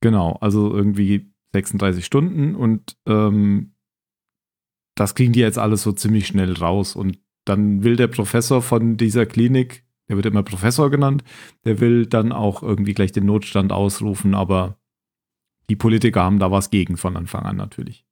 [0.00, 3.72] Genau, also irgendwie 36 Stunden und ähm,
[4.98, 6.96] das kriegen die jetzt alles so ziemlich schnell raus.
[6.96, 11.22] Und dann will der Professor von dieser Klinik, der wird immer Professor genannt,
[11.64, 14.78] der will dann auch irgendwie gleich den Notstand ausrufen, aber
[15.70, 18.04] die Politiker haben da was gegen von Anfang an natürlich.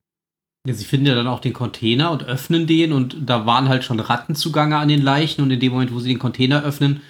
[0.66, 3.85] Ja, sie finden ja dann auch den Container und öffnen den und da waren halt
[3.85, 7.01] schon Ratten zugange an den Leichen und in dem Moment, wo sie den Container öffnen,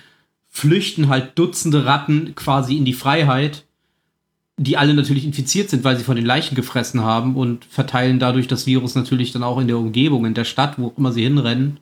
[0.49, 3.66] flüchten halt Dutzende Ratten quasi in die Freiheit,
[4.59, 8.49] die alle natürlich infiziert sind, weil sie von den Leichen gefressen haben und verteilen dadurch
[8.49, 11.25] das Virus natürlich dann auch in der Umgebung, in der Stadt, wo auch immer sie
[11.25, 11.79] hinrennen.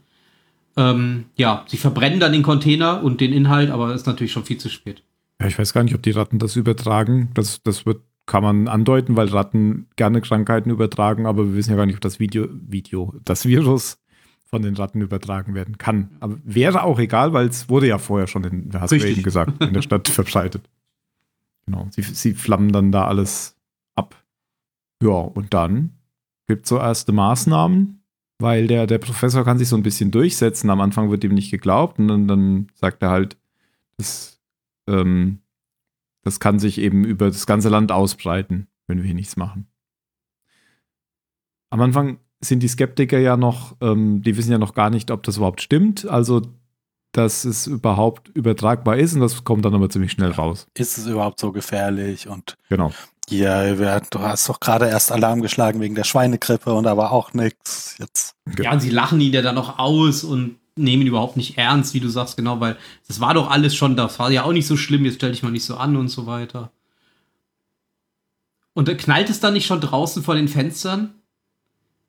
[0.76, 4.58] Ähm, ja, sie verbrennen dann den Container und den Inhalt, aber ist natürlich schon viel
[4.58, 5.02] zu spät.
[5.40, 7.30] Ja, ich weiß gar nicht, ob die Ratten das übertragen.
[7.34, 11.76] Das, das wird, kann man andeuten, weil Ratten gerne Krankheiten übertragen, aber wir wissen ja
[11.76, 13.98] gar nicht, ob das Video, Video, das Virus
[14.46, 16.10] von den Ratten übertragen werden kann.
[16.18, 19.62] Aber wäre auch egal, weil es wurde ja vorher schon, in, hast du eben gesagt,
[19.62, 20.62] in der Stadt verbreitet.
[21.66, 23.56] Genau, sie, sie flammen dann da alles
[23.94, 24.22] ab.
[25.02, 25.98] Ja, und dann
[26.46, 28.02] gibt es so erste Maßnahmen,
[28.38, 30.70] weil der, der Professor kann sich so ein bisschen durchsetzen.
[30.70, 33.36] Am Anfang wird ihm nicht geglaubt und dann, dann sagt er halt,
[33.96, 34.40] das,
[34.86, 35.40] ähm,
[36.22, 39.66] das kann sich eben über das ganze Land ausbreiten, wenn wir hier nichts machen.
[41.70, 45.22] Am Anfang sind die Skeptiker ja noch, ähm, die wissen ja noch gar nicht, ob
[45.22, 46.06] das überhaupt stimmt.
[46.06, 46.42] Also,
[47.16, 50.66] dass es überhaupt übertragbar ist und das kommt dann aber ziemlich schnell raus.
[50.74, 52.28] Ist es überhaupt so gefährlich?
[52.28, 52.92] Und Genau.
[53.30, 57.32] ja, du hast doch gerade erst Alarm geschlagen wegen der Schweinegrippe und da war auch
[57.32, 57.96] nichts.
[57.98, 58.34] Jetzt.
[58.58, 61.94] Ja, und sie lachen ihn ja dann auch aus und nehmen ihn überhaupt nicht ernst,
[61.94, 64.66] wie du sagst, genau, weil das war doch alles schon, das war ja auch nicht
[64.66, 66.72] so schlimm, jetzt stell dich mal nicht so an und so weiter.
[68.72, 71.14] Und da knallt es dann nicht schon draußen vor den Fenstern?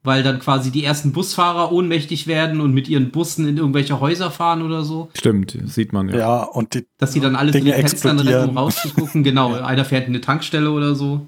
[0.05, 4.31] Weil dann quasi die ersten Busfahrer ohnmächtig werden und mit ihren Bussen in irgendwelche Häuser
[4.31, 5.09] fahren oder so.
[5.15, 6.43] Stimmt, sieht man Ja, ja.
[6.43, 9.23] und die, Dass sie dann alle zu den Fenstern rennen, um rauszugucken.
[9.23, 11.27] Genau, einer fährt in eine Tankstelle oder so.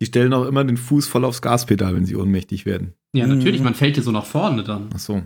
[0.00, 2.94] Die stellen auch immer den Fuß voll aufs Gaspedal, wenn sie ohnmächtig werden.
[3.12, 3.36] Ja, Mhm.
[3.38, 4.90] natürlich, man fällt ja so nach vorne dann.
[4.94, 5.22] Ach so.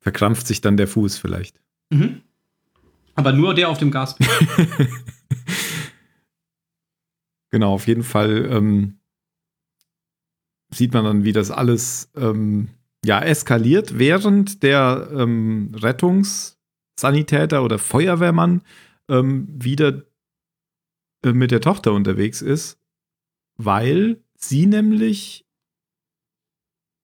[0.00, 1.58] Verkrampft sich dann der Fuß vielleicht.
[1.90, 2.20] Mhm.
[3.14, 4.16] Aber nur der auf dem Gas.
[7.50, 9.00] Genau, auf jeden Fall ähm,
[10.72, 12.68] sieht man dann, wie das alles ähm,
[13.04, 18.62] ja eskaliert, während der ähm, Rettungssanitäter oder Feuerwehrmann
[19.08, 20.04] ähm, wieder
[21.24, 22.78] äh, mit der Tochter unterwegs ist,
[23.56, 25.46] weil sie nämlich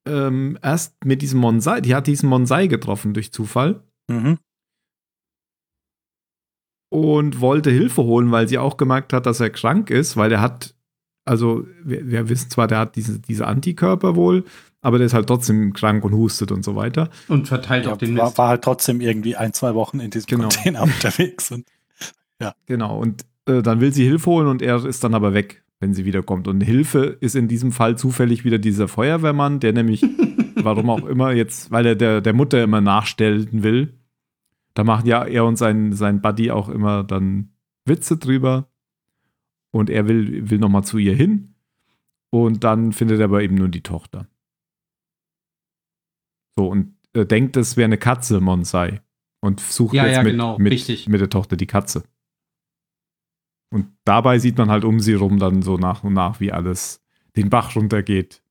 [0.07, 4.39] ähm, erst mit diesem Monsai, die hat diesen Monsai getroffen durch Zufall mhm.
[6.89, 10.41] Und wollte Hilfe holen, weil sie auch gemerkt hat, dass er krank ist, weil er
[10.41, 10.75] hat,
[11.25, 14.45] also wir, wir wissen zwar, der hat diese, diese Antikörper wohl,
[14.81, 17.09] aber der ist halt trotzdem krank und hustet und so weiter.
[17.29, 18.39] Und verteilt ja, auf den war, Mist.
[18.39, 20.43] war halt trotzdem irgendwie ein, zwei Wochen in diesem Genau.
[20.49, 21.51] Container unterwegs.
[21.51, 21.67] Und
[22.67, 25.95] Genau, und äh, dann will sie Hilfe holen und er ist dann aber weg, wenn
[25.95, 26.49] sie wiederkommt.
[26.49, 30.03] Und Hilfe ist in diesem Fall zufällig wieder dieser Feuerwehrmann, der nämlich,
[30.57, 33.95] warum auch immer jetzt, weil er der, der Mutter immer nachstellen will.
[34.77, 37.51] Da machen ja er und sein, sein Buddy auch immer dann
[37.87, 38.69] Witze drüber.
[39.71, 41.55] Und er will, will nochmal zu ihr hin.
[42.29, 44.29] Und dann findet er aber eben nur die Tochter.
[46.59, 49.01] So, und äh, denkt, es wäre eine Katze, Monsai.
[49.41, 51.09] Und sucht Ja, jetzt ja, mit, genau, mit, richtig.
[51.09, 52.05] mit der Tochter die Katze.
[53.71, 57.03] Und dabei sieht man halt um sie rum dann so nach und nach, wie alles
[57.35, 58.43] den Bach runtergeht.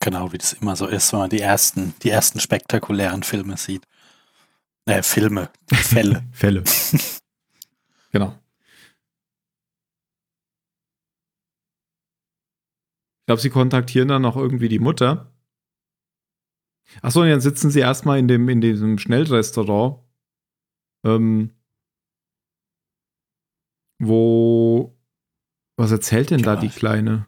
[0.00, 3.86] genau, wie das immer so ist, wenn man die ersten, die ersten spektakulären Filme sieht.
[4.86, 6.24] Äh, Filme, Fälle.
[6.32, 6.62] Fälle.
[8.12, 8.38] genau.
[13.20, 15.32] Ich glaube, sie kontaktieren dann noch irgendwie die Mutter.
[17.02, 19.98] Achso, und dann sitzen sie erstmal in, dem, in diesem Schnellrestaurant,
[21.04, 21.50] ähm,
[23.98, 24.92] wo.
[25.78, 27.26] Was erzählt denn da Ja, die ich- Kleine?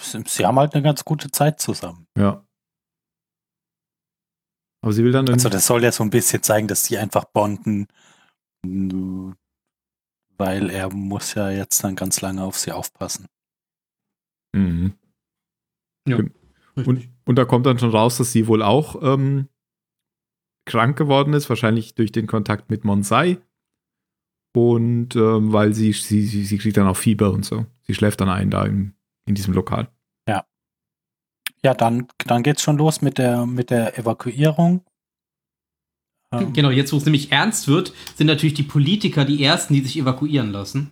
[0.00, 2.06] Sie haben halt eine ganz gute Zeit zusammen.
[2.16, 2.43] Ja.
[4.84, 7.24] Aber sie will dann Also das soll ja so ein bisschen zeigen, dass die einfach
[7.24, 7.86] bonden,
[10.36, 13.24] weil er muss ja jetzt dann ganz lange auf sie aufpassen.
[14.54, 14.92] Mhm.
[16.06, 16.18] Ja.
[16.74, 19.48] Und, und da kommt dann schon raus, dass sie wohl auch ähm,
[20.66, 23.38] krank geworden ist, wahrscheinlich durch den Kontakt mit Monsai.
[24.54, 27.64] Und ähm, weil sie, sie, sie, sie kriegt dann auch Fieber und so.
[27.86, 28.92] Sie schläft dann ein da im,
[29.24, 29.88] in diesem Lokal.
[31.64, 34.82] Ja, dann, dann geht's schon los mit der, mit der Evakuierung.
[36.32, 39.80] Ähm, Genau, jetzt wo es nämlich ernst wird, sind natürlich die Politiker die ersten, die
[39.80, 40.90] sich evakuieren lassen.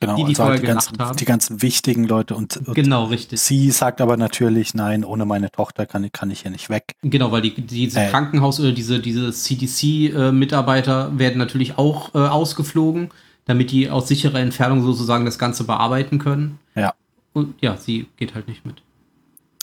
[0.00, 3.40] genau, die, die also halt die, ganzen, die ganzen wichtigen Leute und, und Genau, richtig.
[3.40, 6.94] sie sagt aber natürlich, nein, ohne meine Tochter kann, ich- kann ich hier nicht weg.
[7.02, 8.08] Genau, weil die, diese Äh.
[8.10, 13.10] Krankenhaus- oder diese, diese CDC-Mitarbeiter werden natürlich auch äh, ausgeflogen,
[13.44, 16.58] damit die aus sicherer Entfernung sozusagen das Ganze bearbeiten können.
[16.74, 16.94] Ja.
[17.32, 18.82] Und ja, sie geht halt nicht mit.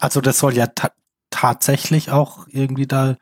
[0.03, 0.91] Also das soll ja ta
[1.29, 3.15] tatsächlich auch irgendwie da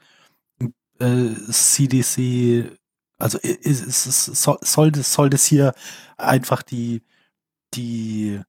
[1.00, 2.72] äh, CDC,
[3.20, 5.74] also ist, ist, ist, soll, soll, das, soll das hier
[6.18, 7.04] einfach die,
[7.76, 8.42] die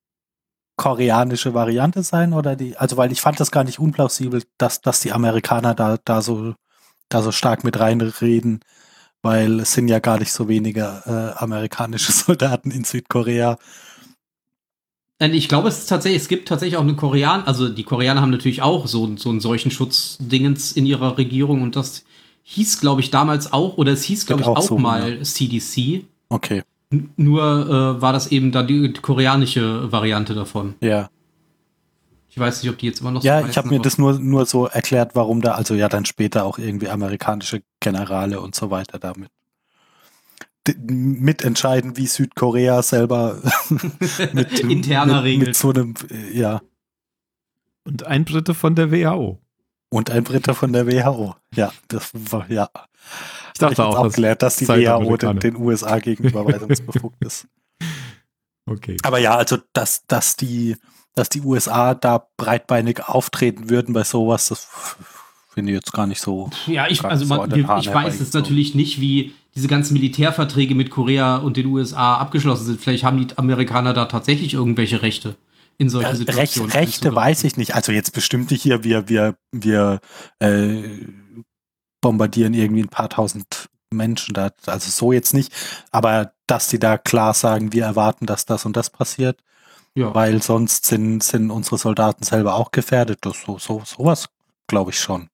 [0.76, 5.00] koreanische Variante sein oder die, also weil ich fand das gar nicht unplausibel, dass, dass
[5.00, 6.54] die Amerikaner da, da so,
[7.10, 8.60] da so stark mit reinreden,
[9.22, 13.58] weil es sind ja gar nicht so wenige äh, amerikanische Soldaten in Südkorea.
[15.30, 18.60] Ich glaube, es tatsächlich, es gibt tatsächlich auch eine Koreaner, also die Koreaner haben natürlich
[18.62, 22.04] auch so, so einen solchen Schutzdingens in ihrer Regierung und das
[22.42, 26.04] hieß, glaube ich, damals auch, oder es hieß, glaube ich, auch auch so mal CDC.
[26.28, 30.74] Okay, N- Nur äh, war das eben dann die koreanische Variante davon.
[30.80, 31.08] ja.
[32.34, 34.18] Ich weiß nicht, ob die jetzt immer noch Ja, so ich habe mir das nur,
[34.18, 38.70] nur so erklärt, warum da, also ja, dann später auch irgendwie amerikanische Generale und so
[38.70, 39.28] weiter damit
[40.68, 43.40] mitentscheiden, wie Südkorea selber
[44.32, 46.62] mit, interner mit, mit so einem, äh, ja,
[47.84, 49.38] Und ein Brite von der WHO.
[49.90, 51.34] und ein Briter von der WHO.
[51.54, 52.70] Ja, das war, ja.
[53.54, 57.46] Ich dachte auch, das gelernt, dass die WHO den, den USA gegenüber weisungsbefugt ist.
[58.66, 58.96] Okay.
[59.02, 60.76] Aber ja, also, dass, dass die,
[61.14, 64.68] dass die USA da breitbeinig auftreten würden bei sowas, das
[65.52, 66.50] finde ich jetzt gar nicht so.
[66.66, 68.40] Ja, ich, also so man, ich weiß jetzt herbeigezogen.
[68.40, 72.80] natürlich nicht, wie diese ganzen Militärverträge mit Korea und den USA abgeschlossen sind.
[72.80, 75.36] Vielleicht haben die Amerikaner da tatsächlich irgendwelche Rechte
[75.78, 76.72] in solchen Recht, Situationen.
[76.72, 77.74] Rechte weiß ich nicht.
[77.74, 80.00] Also jetzt bestimmt nicht hier, wir, wir, wir
[80.38, 80.82] äh,
[82.00, 84.50] bombardieren irgendwie ein paar tausend Menschen da.
[84.66, 85.52] Also so jetzt nicht.
[85.90, 89.42] Aber dass die da klar sagen, wir erwarten, dass das und das passiert,
[89.94, 90.14] Ja.
[90.14, 93.18] weil sonst sind, sind unsere Soldaten selber auch gefährdet.
[93.22, 94.28] Das, so, so, sowas
[94.66, 95.28] glaube ich schon.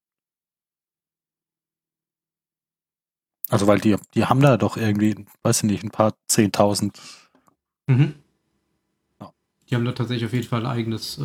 [3.49, 6.99] Also weil die, die haben da doch irgendwie, weiß ich nicht, ein paar zehntausend.
[7.87, 8.15] Mhm.
[9.21, 9.33] Ja.
[9.69, 11.19] Die haben da tatsächlich auf jeden Fall ein eigenes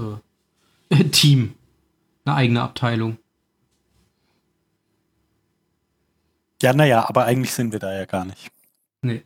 [0.89, 1.55] äh, Team.
[2.25, 3.17] Eine eigene Abteilung.
[6.61, 8.49] Ja, naja, aber eigentlich sind wir da ja gar nicht.
[9.01, 9.23] Nee.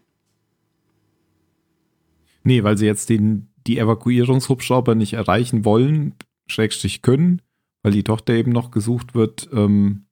[2.43, 6.15] Nee, weil sie jetzt den, die Evakuierungshubschrauber nicht erreichen wollen,
[6.47, 7.43] schrägstrich können,
[7.83, 9.49] weil die Tochter eben noch gesucht wird.
[9.53, 10.06] Ähm,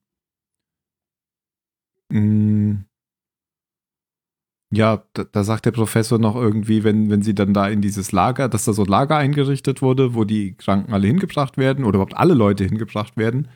[4.72, 8.12] ja, da, da sagt der Professor noch irgendwie, wenn, wenn sie dann da in dieses
[8.12, 11.96] Lager, dass da so ein Lager eingerichtet wurde, wo die Kranken alle hingebracht werden oder
[11.96, 13.48] überhaupt alle Leute hingebracht werden,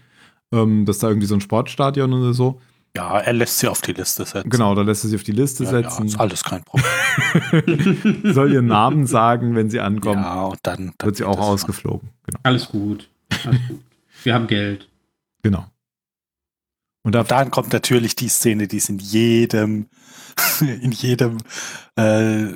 [0.53, 2.61] ähm, dass da irgendwie so ein Sportstadion oder so.
[2.97, 4.51] Ja, er lässt sie auf die Liste setzen.
[4.51, 6.07] Genau, da lässt er sie auf die Liste Ja, ja, setzen.
[6.07, 6.85] ist alles kein Problem.
[8.35, 10.23] Soll ihren Namen sagen, wenn sie ankommt.
[10.23, 12.09] Ja, und dann, dann wird sie auch ausgeflogen.
[12.27, 12.41] Genau.
[12.43, 13.09] Alles gut.
[13.45, 13.81] Alles gut.
[14.25, 14.89] Wir haben Geld.
[15.43, 15.67] genau.
[17.03, 19.89] Und da, Und dann kommt natürlich die Szene, die es in jedem,
[20.61, 21.39] in jedem
[21.97, 22.49] äh,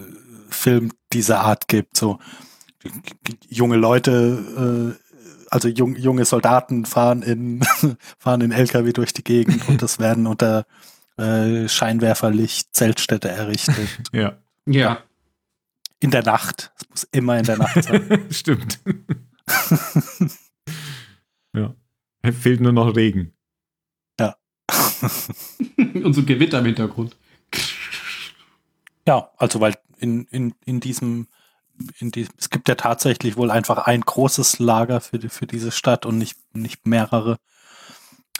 [0.51, 1.97] Film dieser Art gibt.
[1.97, 2.19] So
[3.49, 5.05] junge Leute, äh,
[5.51, 7.61] also jung, junge Soldaten fahren in
[8.19, 10.67] fahren in LKW durch die Gegend und es werden unter
[11.17, 13.89] äh, Scheinwerferlicht Zeltstädte errichtet.
[14.13, 14.37] ja,
[14.67, 14.99] Ja.
[16.01, 16.73] In der Nacht.
[16.79, 18.27] Es muss immer in der Nacht sein.
[18.31, 18.81] stimmt.
[21.55, 21.75] ja.
[22.41, 23.33] Fehlt nur noch Regen.
[25.77, 27.17] Und so Gewitter im Hintergrund.
[29.07, 31.29] Ja, also weil in, in, in diesem,
[31.99, 35.71] in diesem, es gibt ja tatsächlich wohl einfach ein großes Lager für, die, für diese
[35.71, 37.37] Stadt und nicht, nicht mehrere.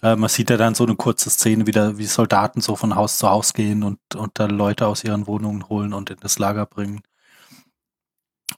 [0.03, 3.19] Äh, man sieht ja dann so eine kurze Szene, wie, wie Soldaten so von Haus
[3.19, 6.67] zu Haus gehen und, und da Leute aus ihren Wohnungen holen und in das Lager
[6.67, 7.03] bringen.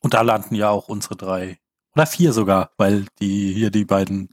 [0.00, 1.58] Und da landen ja auch unsere drei
[1.94, 4.28] Oder vier sogar, weil die hier die beiden,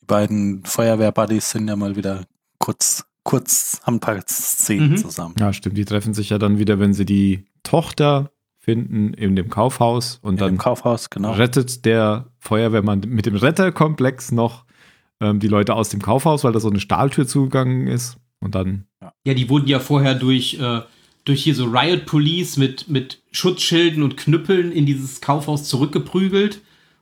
[0.00, 2.24] die beiden Feuerwehrbuddies sind ja mal wieder
[2.60, 4.96] kurz, kurz, haben ein paar Szenen Mhm.
[4.98, 5.34] zusammen.
[5.40, 5.76] Ja, stimmt.
[5.76, 10.34] Die treffen sich ja dann wieder, wenn sie die Tochter finden in dem Kaufhaus und
[10.34, 11.32] In dann dem Kaufhaus, genau.
[11.32, 14.64] rettet der Feuerwehrmann mit dem Retterkomplex noch
[15.20, 18.16] ähm, die Leute aus dem Kaufhaus, weil da so eine Stahltür zugegangen ist.
[18.38, 18.84] Und dann,
[19.26, 20.80] Ja, die wurden ja vorher durch, äh,
[21.24, 26.60] durch hier so Riot Police mit, mit Schutzschilden und Knüppeln in dieses Kaufhaus zurückgeprügelt.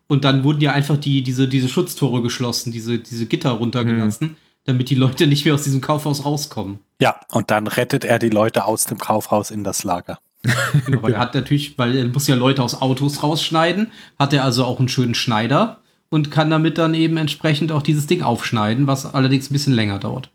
[0.08, 4.36] Und dann wurden ja einfach die, diese, diese Schutztore geschlossen, diese, diese Gitter runtergelassen,
[4.68, 6.80] damit die Leute nicht mehr aus diesem Kaufhaus rauskommen.
[7.00, 10.18] Ja, und dann rettet er die Leute aus dem Kaufhaus in das Lager.
[10.84, 14.44] Genau, weil er hat natürlich, weil er muss ja Leute aus Autos rausschneiden, hat er
[14.44, 18.86] also auch einen schönen Schneider und kann damit dann eben entsprechend auch dieses Ding aufschneiden,
[18.86, 20.30] was allerdings ein bisschen länger dauert.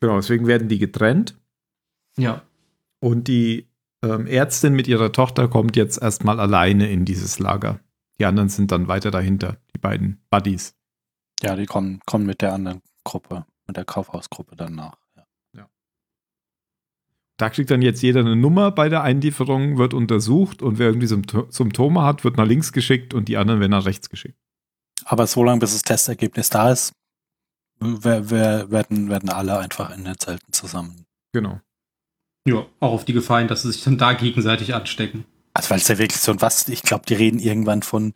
[0.00, 1.36] genau, deswegen werden die getrennt.
[2.16, 2.42] Ja.
[3.00, 3.66] Und die
[4.02, 7.80] ähm, Ärztin mit ihrer Tochter kommt jetzt erstmal alleine in dieses Lager.
[8.20, 10.77] Die anderen sind dann weiter dahinter, die beiden Buddies.
[11.42, 14.98] Ja, die kommen, kommen mit der anderen Gruppe, mit der Kaufhausgruppe dann nach.
[15.56, 15.68] Ja.
[17.36, 21.06] Da kriegt dann jetzt jeder eine Nummer bei der Einlieferung, wird untersucht und wer irgendwie
[21.06, 24.38] Sympto- Symptome hat, wird nach links geschickt und die anderen werden nach rechts geschickt.
[25.04, 26.92] Aber so lange, bis das Testergebnis da ist,
[27.78, 31.06] wer, wer, werden, werden alle einfach in den Zelten zusammen.
[31.32, 31.60] Genau.
[32.46, 35.24] Ja, auch auf die Gefahr hin, dass sie sich dann da gegenseitig anstecken.
[35.54, 38.14] Also weil es ja wirklich so ein was, ich glaube, die reden irgendwann von,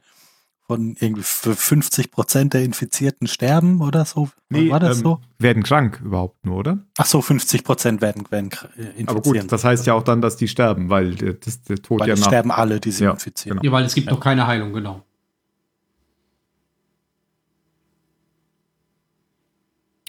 [0.72, 4.30] von irgendwie für 50 Prozent der Infizierten sterben oder so.
[4.48, 5.20] War das ähm, so?
[5.38, 6.78] Werden krank überhaupt nur, oder?
[6.96, 9.08] Ach so, 50 Prozent werden, werden äh, infizieren.
[9.08, 12.00] Aber gut, das heißt ja auch dann, dass die sterben, weil der, das, der Tod
[12.00, 12.26] weil ja nach.
[12.26, 13.58] sterben alle, die sie Ja, infizieren.
[13.58, 13.70] genau.
[13.70, 14.14] Ja, weil es gibt Ja.
[14.14, 15.04] noch keine Heilung, genau.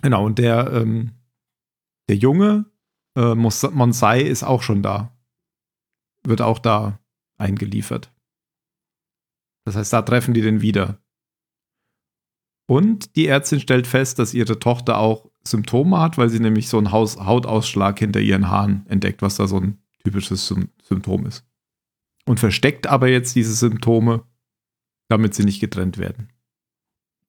[0.01, 1.11] Genau, und der, ähm,
[2.07, 2.65] der Junge,
[3.17, 5.11] äh, Monsai, ist auch schon da.
[6.25, 6.99] Wird auch da
[7.37, 8.12] eingeliefert.
[9.65, 10.99] Das heißt, da treffen die den wieder.
[12.67, 16.77] Und die Ärztin stellt fest, dass ihre Tochter auch Symptome hat, weil sie nämlich so
[16.77, 21.45] einen Haus Hautausschlag hinter ihren Haaren entdeckt, was da so ein typisches Sym Symptom ist.
[22.25, 24.23] Und versteckt aber jetzt diese Symptome,
[25.09, 26.29] damit sie nicht getrennt werden.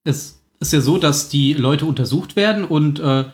[0.04, 3.24] Es ist ja so, dass die Leute untersucht werden und äh,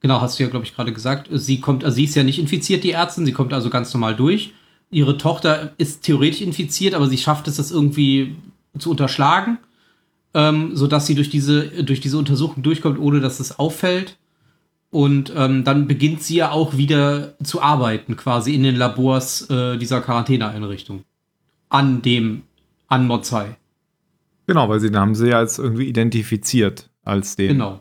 [0.00, 2.40] genau, hast du ja, glaube ich, gerade gesagt, sie kommt, also sie ist ja nicht
[2.40, 4.52] infiziert, die Ärztin, sie kommt also ganz normal durch.
[4.90, 8.36] Ihre Tochter ist theoretisch infiziert, aber sie schafft es, das irgendwie
[8.78, 9.58] zu unterschlagen,
[10.34, 14.16] ähm, sodass sie durch diese, durch diese Untersuchung durchkommt, ohne dass es auffällt.
[14.90, 19.76] Und ähm, dann beginnt sie ja auch wieder zu arbeiten, quasi in den Labors äh,
[19.76, 21.02] dieser Quarantäneeinrichtung.
[21.68, 22.42] An dem,
[22.86, 23.56] an Mozai.
[24.46, 27.80] Genau, weil sie den haben sie ja als irgendwie identifiziert als den, Genau.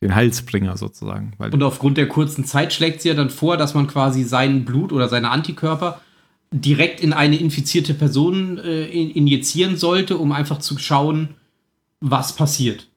[0.00, 1.32] Den Heilsbringer sozusagen.
[1.38, 4.92] Und aufgrund der kurzen Zeit schlägt sie ja dann vor, dass man quasi sein Blut
[4.92, 6.00] oder seine Antikörper
[6.50, 11.30] direkt in eine infizierte Person äh, in, injizieren sollte, um einfach zu schauen,
[12.00, 12.88] was passiert.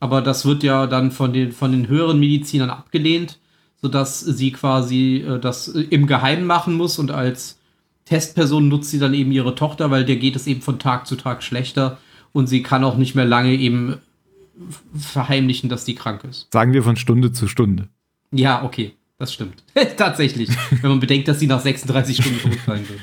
[0.00, 3.38] Aber das wird ja dann von den, von den höheren Medizinern abgelehnt,
[3.80, 7.58] sodass sie quasi äh, das äh, im Geheimen machen muss und als
[8.04, 11.16] Testperson nutzt sie dann eben ihre Tochter, weil der geht es eben von Tag zu
[11.16, 11.98] Tag schlechter
[12.32, 13.98] und sie kann auch nicht mehr lange eben
[14.94, 16.48] verheimlichen, dass die krank ist.
[16.52, 17.88] sagen wir von Stunde zu Stunde.
[18.32, 19.62] Ja, okay, das stimmt.
[19.96, 20.50] Tatsächlich.
[20.82, 23.00] Wenn man bedenkt, dass sie nach 36 Stunden tot sein will.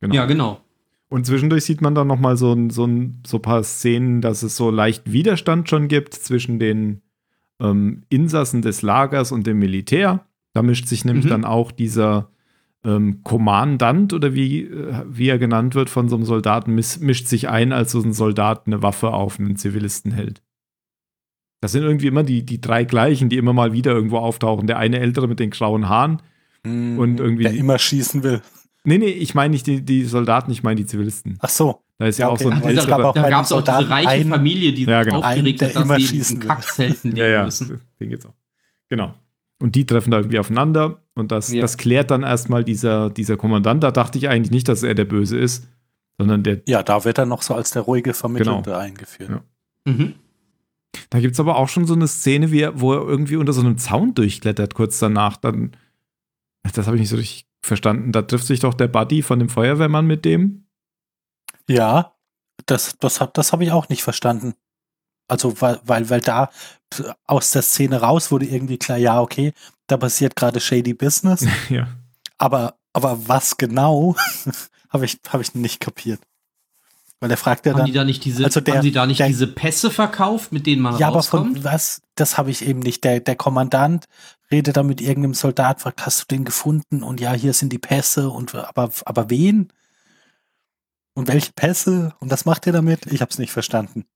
[0.00, 0.14] Genau.
[0.14, 0.60] Ja, genau.
[1.08, 4.42] Und zwischendurch sieht man dann noch mal so ein, so ein so paar Szenen, dass
[4.42, 7.02] es so leicht Widerstand schon gibt zwischen den
[7.60, 10.24] ähm, Insassen des Lagers und dem Militär.
[10.52, 11.30] Da mischt sich nämlich Mhm.
[11.30, 12.30] dann auch dieser
[12.84, 17.26] ähm, Kommandant oder wie, äh, wie er genannt wird von so einem Soldaten, mis mischt
[17.26, 20.42] sich ein, als so ein Soldat eine Waffe auf einen Zivilisten hält.
[21.60, 24.66] Das sind irgendwie immer die, die drei gleichen, die immer mal wieder irgendwo auftauchen.
[24.66, 26.22] Der eine ältere mit den grauen Haaren.
[26.64, 28.40] Und irgendwie- Der immer schießen will.
[28.84, 31.36] Nee, nee, ich meine nicht die, die Soldaten, ich meine die Zivilisten.
[31.40, 31.82] Ach so.
[31.98, 33.04] Da ist ja, Ja, auch okay, so ein älterer.
[33.10, 35.18] auch Da gab es auch diese Soldaten reiche einen- Familie, die Ja, genau.
[35.20, 36.40] aufgeregt ist, der dass immer sie diesen.
[36.40, 37.80] Kackzelten Ja, leben ja, müssen.
[38.00, 38.34] den geht's auch.
[38.88, 39.14] Genau.
[39.60, 41.60] Und die treffen da irgendwie aufeinander und das, Ja.
[41.60, 43.82] das klärt dann erstmal dieser, dieser Kommandant.
[43.82, 45.68] Da dachte ich eigentlich nicht, dass er der Böse ist,
[46.18, 46.62] sondern der.
[46.66, 48.76] Ja, da wird er noch so als der ruhige Vermittelnde Genau.
[48.78, 49.30] eingeführt.
[49.30, 49.42] Ja.
[49.92, 50.14] Mhm.
[51.10, 53.60] Da gibt's aber auch schon so eine Szene, wie er, wo er irgendwie unter so
[53.60, 55.36] einem Zaun durchklettert, kurz danach.
[55.36, 55.72] Dann,
[56.74, 58.12] das habe ich nicht so richtig verstanden.
[58.12, 60.64] Da trifft sich doch der Buddy von dem Feuerwehrmann mit dem.
[61.68, 62.14] Ja,
[62.66, 64.54] das, das, hab- das habe ich auch nicht verstanden.
[65.30, 66.50] Also, weil, weil, weil da
[67.26, 69.52] aus der Szene raus wurde irgendwie klar, ja, okay,
[69.86, 71.88] da passiert gerade shady Business, ja.
[72.38, 74.16] aber, aber was genau,
[74.90, 76.20] habe ich, hab ich nicht kapiert.
[77.20, 77.86] Weil er fragt ja haben dann.
[77.86, 80.66] die da nicht diese, also der- haben sie da nicht der- diese Pässe verkauft, mit
[80.66, 81.58] denen man ja, aber rauskommt?
[81.58, 82.00] von was?
[82.14, 83.04] Das habe ich eben nicht.
[83.04, 84.06] Der, der Kommandant
[84.50, 87.02] redet da mit irgendeinem Soldat, fragt, hast du den gefunden?
[87.02, 89.70] Und ja, hier sind die Pässe und aber, aber wen?
[91.14, 92.14] Und welche Pässe?
[92.20, 93.04] Und was macht ihr damit?
[93.06, 94.06] Ich habe es nicht verstanden.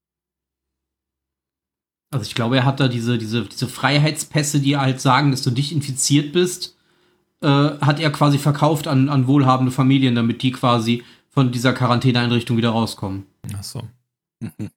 [2.14, 5.50] Also ich glaube, er hat da diese, diese, diese Freiheitspässe, die halt sagen, dass du
[5.50, 6.76] nicht infiziert bist,
[7.40, 12.56] äh, hat er quasi verkauft an, an wohlhabende Familien, damit die quasi von dieser Quarantäneeinrichtung
[12.56, 13.26] wieder rauskommen.
[13.58, 13.82] Ach so.
[14.38, 14.70] Mhm.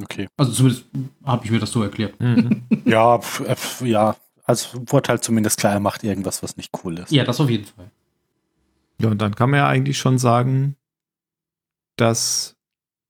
[0.00, 0.28] Okay.
[0.36, 0.84] Also zumindest
[1.24, 2.18] habe ich mir das so erklärt.
[2.20, 2.62] Mhm.
[2.84, 4.14] Ja, äh, pf, ja.
[4.44, 7.10] Also wurde halt zumindest klar, er macht irgendwas, was nicht cool ist.
[7.10, 7.90] Ja, das auf jeden Fall.
[9.00, 10.76] Ja, und dann kann man ja eigentlich schon sagen,
[11.96, 12.53] dass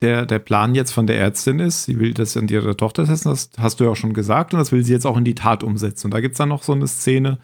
[0.04, 3.32] der, der Plan jetzt von der Ärztin ist, sie will das an ihrer Tochter testen,
[3.32, 5.34] das hast du ja auch schon gesagt, und das will sie jetzt auch in die
[5.34, 6.08] Tat umsetzen.
[6.08, 7.38] Und da gibt es dann noch so eine Szene,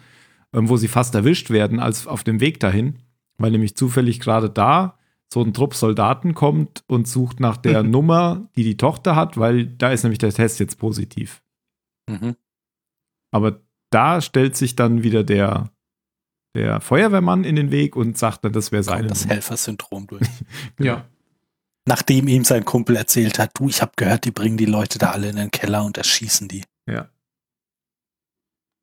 [0.53, 2.99] ähm, wo sie fast erwischt werden, als auf dem Weg dahin,
[3.37, 4.97] weil nämlich zufällig gerade da
[5.33, 9.65] so ein Trupp Soldaten kommt und sucht nach der Nummer, die die Tochter hat, weil
[9.65, 11.41] da ist nämlich der Test jetzt positiv.
[12.07, 12.35] Mhm.
[13.31, 15.71] Aber da stellt sich dann wieder der,
[16.53, 19.25] der Feuerwehrmann in den Weg und sagt dann, das wäre seine das.
[19.25, 20.27] Helfersyndrom durch.
[20.79, 21.05] Ja.
[21.85, 25.11] Nachdem ihm sein Kumpel erzählt hat, du, ich habe gehört, die bringen die Leute da
[25.11, 26.63] alle in den Keller und erschießen die.
[26.87, 27.09] Ja.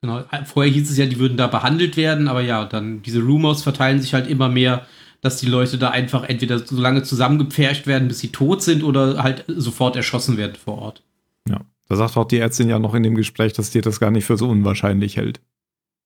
[0.01, 0.25] Genau.
[0.45, 4.01] Vorher hieß es ja, die würden da behandelt werden, aber ja, dann diese Rumors verteilen
[4.01, 4.87] sich halt immer mehr,
[5.21, 9.23] dass die Leute da einfach entweder so lange zusammengepfercht werden, bis sie tot sind oder
[9.23, 11.03] halt sofort erschossen werden vor Ort.
[11.49, 11.61] Ja.
[11.89, 14.25] Da sagt auch die Ärztin ja noch in dem Gespräch, dass die das gar nicht
[14.27, 15.41] für so unwahrscheinlich hält.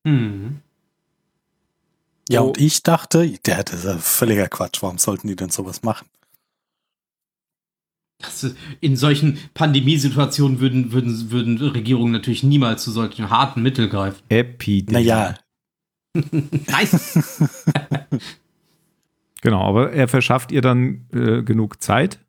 [0.07, 0.61] Hm.
[2.29, 2.47] Ja, So.
[2.49, 4.83] und ich dachte, der, das ist ja völliger Quatsch.
[4.83, 6.07] Warum sollten die denn sowas machen?
[8.23, 14.23] Das, in solchen Pandemiesituationen würden, würden, würden Regierungen natürlich niemals zu solchen harten Mitteln greifen.
[14.29, 14.93] Epidemie.
[15.05, 15.35] Naja,
[16.15, 16.89] Nein.
[19.43, 22.21] Genau, aber er verschafft ihr dann äh, genug Zeit,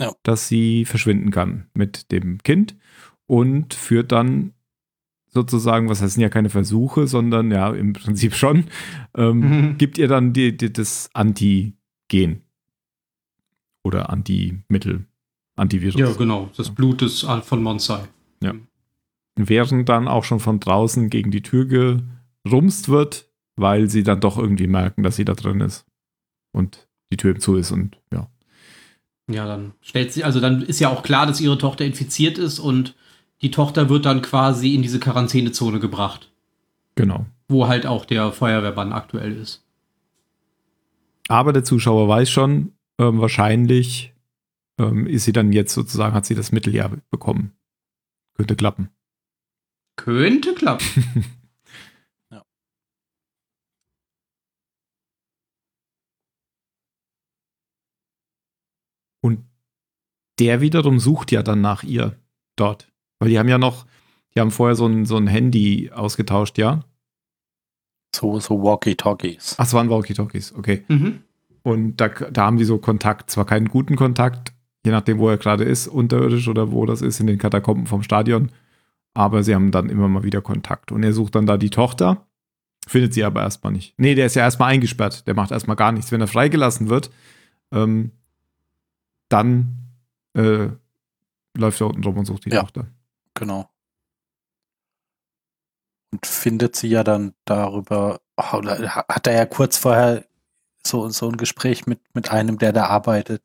[0.00, 0.12] Ja.
[0.22, 2.76] dass sie verschwinden kann mit dem Kind
[3.26, 4.52] und führt dann
[5.28, 8.64] sozusagen, was heißen ja keine Versuche, sondern ja im Prinzip schon,
[9.16, 9.38] ähm,
[9.70, 9.78] Mhm.
[9.78, 12.42] gibt ihr dann die, die, das Antigen
[13.86, 15.06] oder Antimittel,
[15.56, 15.98] Antivirus.
[15.98, 16.50] ja, genau.
[16.56, 18.00] Das Blut ist von Monsai.
[19.38, 21.66] während dann auch schon von draußen gegen die Tür
[22.44, 25.84] gerumst wird, weil sie dann doch irgendwie merken, dass sie da drin ist
[26.52, 28.28] und die Tür zu ist und ja.
[29.30, 32.58] Ja, dann stellt sie, also dann ist ja auch klar, dass ihre Tochter infiziert ist
[32.58, 32.94] und
[33.42, 36.30] die Tochter wird dann quasi in diese Quarantänezone gebracht,
[36.94, 37.26] Genau.
[37.48, 39.62] wo halt auch der Feuerwehrmann aktuell ist.
[41.28, 44.14] Aber der Zuschauer weiß schon, ähm, wahrscheinlich
[44.78, 47.56] ähm, ist sie dann jetzt sozusagen, hat sie das Mittel ja bekommen.
[48.34, 48.90] Könnte klappen.
[49.96, 51.34] Könnte klappen.
[52.30, 52.44] Ja.
[59.22, 59.44] Und
[60.38, 62.18] der wiederum sucht ja dann nach ihr
[62.56, 62.92] dort.
[63.18, 63.86] Weil die haben ja noch,
[64.34, 66.84] die haben vorher so ein, so ein Handy ausgetauscht, ja?
[68.16, 69.56] so, so Walkie-Talkies.
[69.58, 70.84] Ach, es waren Walkie-Talkies, okay.
[70.88, 71.22] Mhm.
[71.66, 74.52] Und da, da haben die so Kontakt, zwar keinen guten Kontakt,
[74.84, 78.04] je nachdem, wo er gerade ist, unterirdisch oder wo das ist, in den Katakomben vom
[78.04, 78.52] Stadion.
[79.14, 80.92] Aber sie haben dann immer mal wieder Kontakt.
[80.92, 82.24] Und er sucht dann da die Tochter,
[82.86, 83.98] findet sie aber erstmal nicht.
[83.98, 86.12] Nee, der ist ja erstmal eingesperrt, der macht erstmal gar nichts.
[86.12, 87.10] Wenn er freigelassen wird,
[87.72, 88.12] ähm,
[89.28, 89.90] dann
[90.34, 90.68] äh,
[91.58, 92.60] läuft er unten rum und sucht die Ja.
[92.60, 92.86] Tochter.
[93.34, 93.68] Genau.
[96.12, 100.24] Und findet sie ja dann darüber, hat er ja kurz vorher
[100.88, 103.42] so, so ein Gespräch mit, mit einem, der da arbeitet,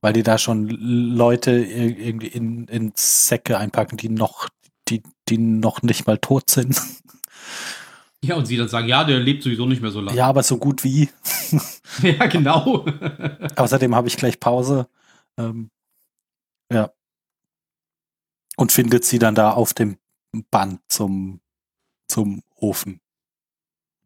[0.00, 4.48] weil die da schon Leute ir- irgendwie in, in Säcke einpacken, die noch,
[4.88, 6.80] die, die noch nicht mal tot sind.
[8.20, 10.18] Ja, und sie dann sagen, ja, der lebt sowieso nicht mehr so lange.
[10.18, 11.08] ja, aber so gut wie.
[12.02, 12.84] ja genau.
[13.56, 14.88] Außerdem habe ich gleich Pause.
[15.38, 15.70] Ähm,
[16.72, 16.90] ja.
[18.56, 19.98] Und findet sie dann da auf dem
[20.50, 21.40] Band zum,
[22.08, 23.00] zum Ofen.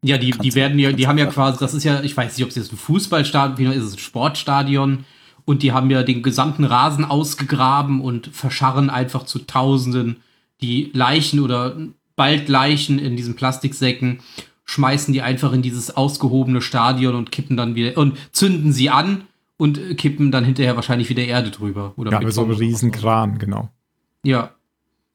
[0.04, 2.44] Ja, die, die werden ja, die haben ja quasi, das ist ja, ich weiß nicht,
[2.44, 5.04] ob es jetzt ein Fußballstadion, ist es ein Sportstadion
[5.44, 10.16] und die haben ja den gesamten Rasen ausgegraben und verscharren einfach zu Tausenden
[10.60, 11.76] die Leichen oder
[12.16, 14.20] bald Leichen in diesen Plastiksäcken,
[14.64, 19.22] schmeißen die einfach in dieses ausgehobene Stadion und kippen dann wieder und zünden sie an
[19.56, 21.92] und kippen dann hinterher wahrscheinlich wieder Erde drüber.
[21.96, 23.02] Oder Ja, mit so einem Beton oder was riesen auch immer.
[23.02, 23.68] Kran, genau.
[24.24, 24.50] Ja.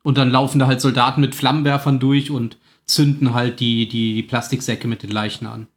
[0.04, 2.58] Und dann laufen da halt Soldaten mit Flammenwerfern durch und
[2.88, 5.68] zünden halt die, die, die Plastiksäcke mit den Leichen an.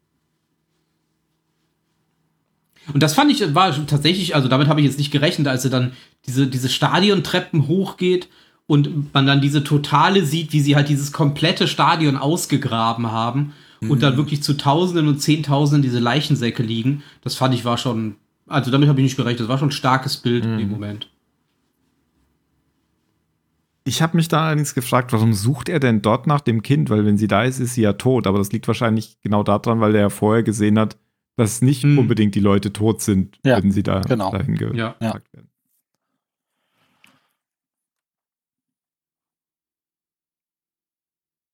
[2.93, 5.71] Und das fand ich, war tatsächlich, also damit habe ich jetzt nicht gerechnet, als er
[5.71, 5.93] dann
[6.27, 8.29] diese, diese Stadiontreppen hochgeht
[8.67, 14.03] und man dann diese Totale sieht, wie sie halt dieses komplette Stadion ausgegraben haben und
[14.03, 17.03] dann wirklich zu Tausenden und Zehntausenden diese Leichensäcke liegen.
[17.23, 19.41] Das fand ich war schon Also damit habe ich nicht gerechnet.
[19.41, 20.53] Das war schon ein starkes Bild Mhm.
[20.53, 21.09] in dem Moment.
[23.85, 26.91] Ich habe mich da allerdings gefragt, warum sucht er denn dort nach dem Kind?
[26.91, 28.27] Weil wenn sie da ist, ist sie ja tot.
[28.27, 30.99] Aber das liegt wahrscheinlich genau daran, weil er ja vorher gesehen hat,
[31.37, 31.99] dass nicht Hm.
[31.99, 34.31] unbedingt die Leute tot sind, Ja, wenn sie da genau.
[34.31, 34.97] dahin ge Ja.
[35.01, 35.23] Werden.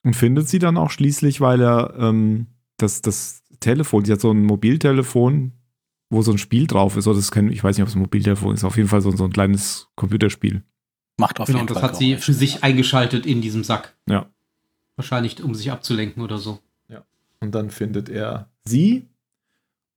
[0.04, 2.46] Und findet sie dann auch schließlich, weil er ähm,
[2.76, 5.52] das, das Telefon, sie hat so ein Mobiltelefon,
[6.10, 7.06] wo so ein Spiel drauf ist.
[7.06, 9.00] Oder das ist kein, ich weiß nicht, ob es ein Mobiltelefon ist, auf jeden Fall
[9.00, 10.62] so, so ein kleines Computerspiel.
[11.16, 13.96] Macht auf Genau, jeden und das Fall hat sie für sich eingeschaltet in diesem Sack.
[14.08, 14.26] Ja.
[14.96, 16.60] Wahrscheinlich, um sich abzulenken oder so.
[17.38, 19.04] Und dann findet er sie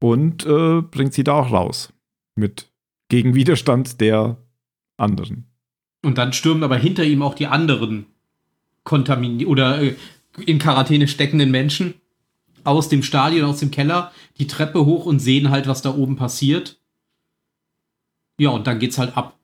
[0.01, 1.93] und äh, bringt sie da auch raus.
[2.35, 2.69] Mit
[3.07, 4.35] gegen Widerstand der
[4.97, 5.45] anderen.
[6.03, 8.07] Und dann stürmen aber hinter ihm auch die anderen
[8.83, 9.95] kontaminiert oder äh,
[10.45, 11.93] in Quarantäne steckenden Menschen
[12.65, 16.17] aus dem Stadion, aus dem Keller, die Treppe hoch und sehen halt, was da oben
[16.17, 16.77] passiert.
[18.37, 19.38] Ja, und dann geht's halt ab.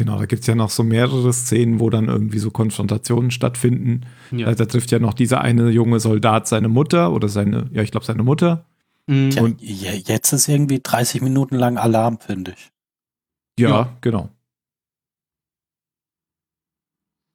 [0.00, 4.02] Genau, da gibt es ja noch so mehrere Szenen, wo dann irgendwie so Konfrontationen stattfinden.
[4.30, 4.54] Ja.
[4.54, 8.06] Da, trifft ja noch dieser eine junge Soldat seine Mutter oder seine, ja, ich glaube
[8.06, 8.64] seine Mutter.
[9.08, 9.30] Mhm.
[9.30, 12.70] Tja, und- je- jetzt ist irgendwie 30 Minuten lang Alarm, finde ich.
[13.58, 13.96] Ja, Ja.
[14.00, 14.28] genau.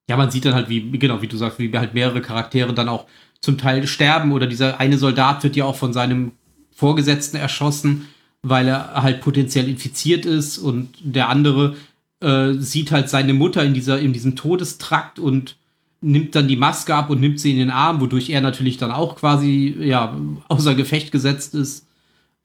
[0.10, 2.90] Ja, man sieht dann halt, wie, genau, wie du sagst, wie halt mehrere Charaktere dann
[2.90, 3.08] auch
[3.42, 6.32] zum Teil sterben oder dieser eine Soldat wird ja auch von seinem
[6.72, 8.08] Vorgesetzten erschossen,
[8.42, 11.76] weil er halt potenziell infiziert ist und der andere
[12.24, 15.58] äh, sieht halt seine Mutter in, dieser, in diesem Todestrakt und
[16.02, 18.92] nimmt dann die Maske ab und nimmt sie in den Arm, wodurch er natürlich dann
[18.92, 20.18] auch quasi, ja,
[20.50, 21.86] außer Gefecht gesetzt ist.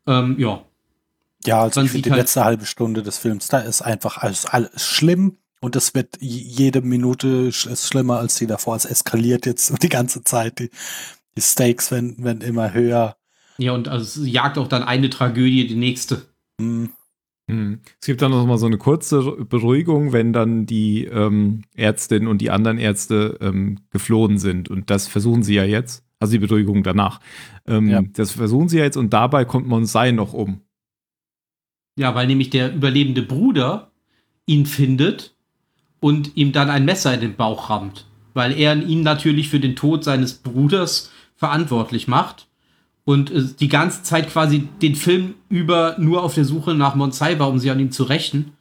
[0.06, 0.62] Ähm, ja,
[1.44, 4.18] Ja, also ich finde sieht die halt- letzte halbe Stunde des Films, da ist einfach
[4.18, 8.76] alles, alles schlimm und es wird jede Minute sch ist schlimmer als die davor.
[8.76, 10.60] Es eskaliert jetzt die ganze Zeit.
[10.60, 10.70] Die,
[11.36, 13.16] die Stakes werden, werden immer höher.
[13.58, 16.22] ja, und also es jagt auch dann eine Tragödie die nächste.
[16.60, 16.92] Hm, Hm.
[18.00, 22.42] Es gibt dann noch mal so eine kurze Beruhigung, wenn dann die ähm, Ärztin und
[22.42, 24.68] die anderen Ärzte ähm, geflohen sind.
[24.68, 26.04] Und das versuchen sie ja jetzt.
[26.20, 27.20] Also die Beruhigung danach.
[27.66, 28.02] Ähm, Ja.
[28.02, 30.60] Das versuchen sie ja jetzt und dabei kommt Monsai noch um.
[31.96, 33.90] Ja, weil nämlich der überlebende Bruder
[34.46, 35.34] ihn findet
[36.00, 38.06] und ihm dann ein Messer in den Bauch rammt.
[38.34, 42.47] Weil er ihn natürlich für den Tod seines Bruders verantwortlich macht.
[43.08, 47.38] Und äh, die ganze Zeit quasi den Film über nur auf der Suche nach Monsai
[47.38, 48.52] war, um sie an ihm zu rächen.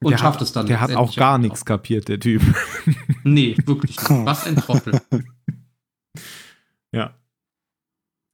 [0.00, 0.66] Und der schafft hat, es dann.
[0.66, 2.42] Der hat auch gar nichts kapiert, der Typ.
[3.22, 4.26] Nee, wirklich nicht.
[4.26, 5.00] Was ein Trottel.
[6.92, 7.14] ja.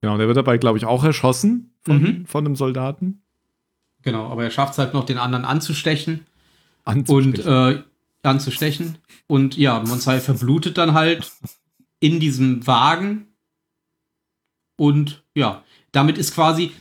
[0.01, 2.27] Genau, der wird dabei, glaube ich, auch erschossen von, Mhm.
[2.27, 3.21] von einem Soldaten.
[4.01, 6.21] Genau, aber er schafft es halt noch, den anderen anzustechen.
[6.87, 7.47] und Anzustechen.
[7.47, 7.83] äh,
[8.23, 8.99] anzustechen.
[9.27, 11.31] Und ja, Monsai verblutet dann halt
[12.01, 13.34] in diesem Wagen.
[14.77, 15.63] Und ja,
[15.93, 16.73] damit ist quasi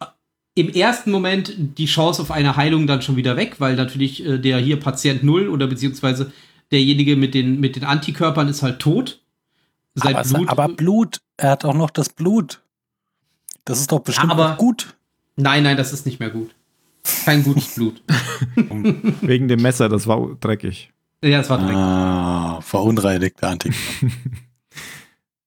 [0.00, 0.06] äh,
[0.54, 4.38] im ersten Moment die Chance auf eine Heilung dann schon wieder weg, weil natürlich äh,
[4.38, 6.32] der hier Patient Null oder beziehungsweise
[6.70, 9.20] derjenige mit den, mit den Antikörpern ist halt tot.
[9.94, 10.48] Sein aber, Blut.
[10.48, 12.62] aber Blut, er hat auch noch das Blut.
[13.66, 14.96] Das ist doch bestimmt aber- gut.
[15.36, 16.54] nein, nein, das ist nicht mehr gut.
[17.24, 18.02] Kein gutes Blut.
[19.20, 20.90] Wegen dem Messer, das war dreckig.
[21.22, 21.76] ja, es war dreckig.
[21.76, 23.74] Ah, verunreinigte Antik.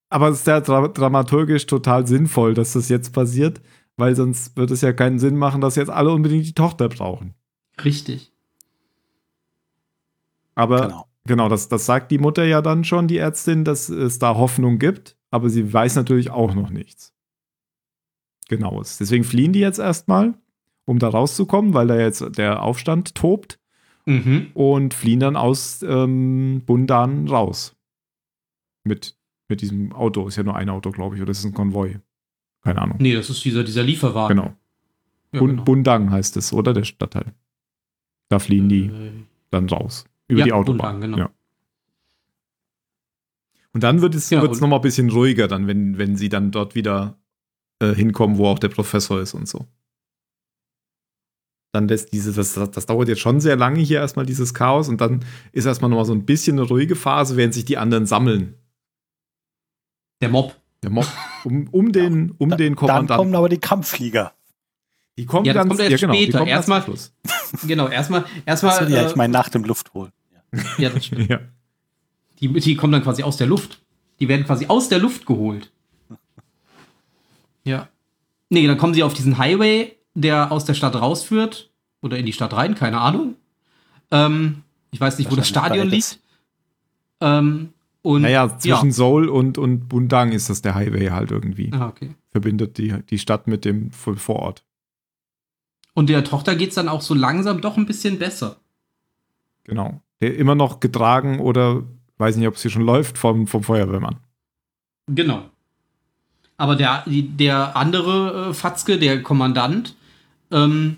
[0.10, 3.62] Aber es ist ja dra dramaturgisch total sinnvoll, dass das jetzt passiert,
[3.98, 7.34] weil sonst wird es ja keinen Sinn machen, dass jetzt alle unbedingt die Tochter brauchen.
[7.84, 8.32] Richtig.
[10.56, 11.06] Aber Genau.
[11.26, 14.80] genau, das, das sagt die Mutter ja dann schon, die Ärztin, dass es da Hoffnung
[14.80, 17.14] gibt, aber sie weiß natürlich auch noch nichts.
[18.48, 18.98] Genaues.
[19.00, 20.36] Deswegen fliehen die jetzt erstmal,
[20.86, 23.60] um da rauszukommen, weil da jetzt der Aufstand tobt
[24.08, 24.52] Mhm.
[24.54, 27.76] und fliehen dann aus ähm, Bundan raus.
[28.84, 29.18] Mit,
[29.48, 30.28] mit diesem Auto.
[30.28, 32.00] Ist ja nur ein Auto, glaube ich, oder ist es ein Konvoi?
[32.62, 32.98] Keine Ahnung.
[33.00, 34.38] Nee, das ist dieser, dieser Lieferwagen.
[34.38, 34.54] Genau.
[35.32, 35.64] Ja, Bun genau.
[35.64, 36.74] Bundang heißt es, oder?
[36.74, 37.34] Der Stadtteil.
[38.30, 39.12] Da fliehen die Äh,
[39.52, 40.06] dann raus.
[40.28, 41.00] Über ja, die Autobahn.
[41.00, 41.18] Bundang, genau.
[41.18, 41.30] Ja.
[43.74, 46.16] Und dann wird es Ja, wird's und- noch mal ein bisschen ruhiger, dann, wenn, wenn
[46.16, 47.18] sie dann dort wieder
[47.80, 49.68] äh, hinkommen, wo auch der Professor ist und so.
[51.74, 55.02] Dann lässt diese, das, das dauert jetzt schon sehr lange hier erstmal dieses Chaos und
[55.02, 58.06] dann ist erstmal noch mal so ein bisschen eine ruhige Phase, während sich die anderen
[58.06, 58.56] sammeln.
[60.22, 60.56] Der Mob.
[60.84, 61.08] Der Mob
[61.44, 63.18] um, um den, um Da- den Dann Kommandanten.
[63.18, 64.34] kommen aber die Kampfflieger.
[65.18, 66.48] die kommen Ja, das ganz, kommt erst ja, genau, später.
[66.48, 66.86] Erstmal-.
[67.68, 68.74] Genau, erstmal, erstmal.
[68.74, 70.12] Achso, ja, äh, ich meine nach dem Luftholen.
[70.78, 71.30] ja, das stimmt.
[71.30, 71.40] Ja.
[72.40, 73.82] Die, die kommen dann quasi aus der Luft.
[74.20, 75.72] Die werden quasi aus der Luft geholt.
[77.64, 77.88] Ja.
[78.50, 81.72] Nee, dann kommen sie auf diesen Highway, der aus der Stadt rausführt.
[82.02, 83.36] Oder in die Stadt rein, keine Ahnung.
[84.12, 86.20] Ähm, ich weiß nicht, wo das Stadion liegt.
[87.22, 87.74] Ähm,
[88.06, 91.72] und Naja, zwischen Seoul und, und Bundang ist das der Highway halt irgendwie.
[91.72, 91.82] Ja.
[91.82, 92.12] Ah, okay.
[92.30, 94.64] Verbindet die, die Stadt mit dem Vor- Vorort.
[95.96, 98.58] Und der Tochter geht es dann auch so langsam doch ein bisschen besser.
[99.64, 100.02] Genau.
[100.22, 101.84] Der immer noch getragen oder
[102.18, 104.18] weiß nicht, ob es hier schon läuft vom, vom Feuerwehrmann.
[105.08, 105.50] Genau.
[106.58, 109.96] Aber der, der andere äh, Fatzke, der Kommandant,
[110.52, 110.98] ähm,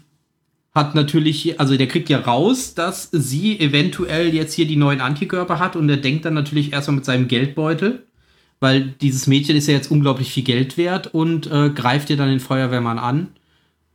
[0.78, 5.60] hat natürlich, also der kriegt ja raus, dass sie eventuell jetzt hier die neuen Antikörper
[5.60, 8.04] hat und er denkt dann natürlich erstmal mit seinem Geldbeutel,
[8.60, 12.30] weil dieses Mädchen ist ja jetzt unglaublich viel Geld wert und äh, greift ihr dann
[12.30, 13.30] den Feuerwehrmann an,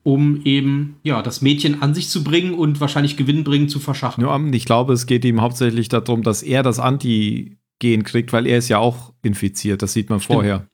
[0.03, 4.23] um eben, ja, das Mädchen an sich zu bringen und wahrscheinlich gewinnbringend zu verschaffen.
[4.23, 7.57] Ja, ich glaube, es geht ihm hauptsächlich darum, dass er das Antigen
[8.03, 10.35] kriegt, weil er ist ja auch infiziert, das sieht man Stimmt.
[10.35, 10.67] vorher.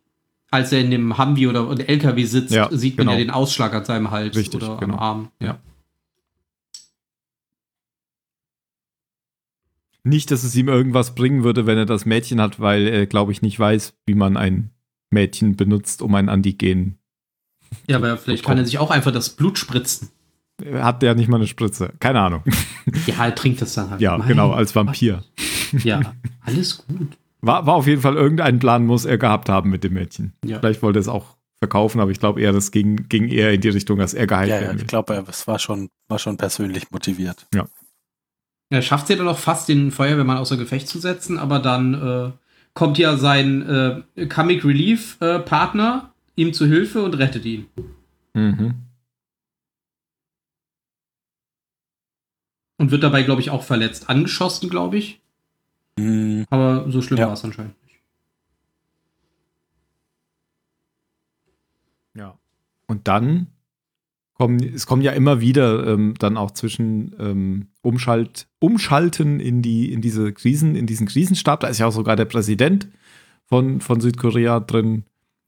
[0.50, 3.18] Als er in dem Humvee oder oder LKW sitzt, Ja, sieht man genau.
[3.18, 4.94] ja den Ausschlag an seinem Hals Richtig, oder genau.
[4.94, 5.28] am Arm.
[5.42, 5.58] Ja.
[10.04, 13.32] Nicht, dass es ihm irgendwas bringen würde, wenn er das Mädchen hat, weil er, glaube
[13.32, 14.70] ich, nicht weiß, wie man ein
[15.10, 16.98] Mädchen benutzt, um ein Antigen.
[17.88, 20.10] Ja, aber vielleicht kann er sich auch einfach das Blut spritzen.
[20.64, 21.92] Er Hat der nicht mal eine Spritze?
[22.00, 22.42] Keine Ahnung.
[23.06, 24.00] Ja, er trinkt das dann halt.
[24.00, 25.22] Ja, Mein genau, als Vampir.
[25.72, 25.84] Gott.
[25.84, 27.18] Ja, alles gut.
[27.42, 30.32] War, war auf jeden Fall irgendein Plan, muss er gehabt haben mit dem Mädchen.
[30.42, 30.58] Ja.
[30.58, 33.60] Vielleicht wollte er es auch verkaufen, aber ich glaube eher, das ging, ging eher in
[33.60, 34.86] die Richtung, dass er geheilt Ja, ja, werden ich will.
[34.88, 37.46] glaube, es war schon, war schon persönlich motiviert.
[38.70, 41.94] Er schafft es ja dann auch fast, den Feuerwehrmann außer Gefecht zu setzen, aber dann
[41.94, 42.32] äh,
[42.74, 47.66] kommt ja sein äh, Comic Relief äh, Partner ihm zu Hilfe und rettet ihn.
[48.34, 48.74] Mhm.
[52.76, 54.08] Und wird dabei, glaube ich, auch verletzt.
[54.08, 55.20] Angeschossen, glaube ich.
[55.98, 57.26] Hm, Aber so schlimm Ja.
[57.26, 57.96] war es anscheinend nicht.
[62.14, 62.38] Ja.
[62.86, 63.48] Und dann
[64.38, 69.92] kommen, es kommen ja immer wieder ähm, dann auch zwischen ähm, Umschalt, Umschalten in die,
[69.92, 71.60] in diese Krisen, in diesen Krisenstab.
[71.60, 72.88] Da ist ja auch sogar der Präsident
[73.46, 75.04] von, von Südkorea drin.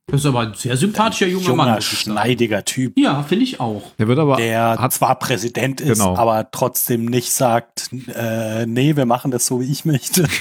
[0.06, 1.66] Das ist aber ein sehr sympathischer junger, Mann.
[1.68, 1.96] junger, ich sagen.
[1.96, 3.92] schneidiger Typ, Ja, finde ich auch.
[3.96, 6.16] Der wird aber der hat- zwar Präsident ist, Genau.
[6.16, 10.26] aber trotzdem nicht sagt, äh, nee, wir machen das so, wie ich möchte.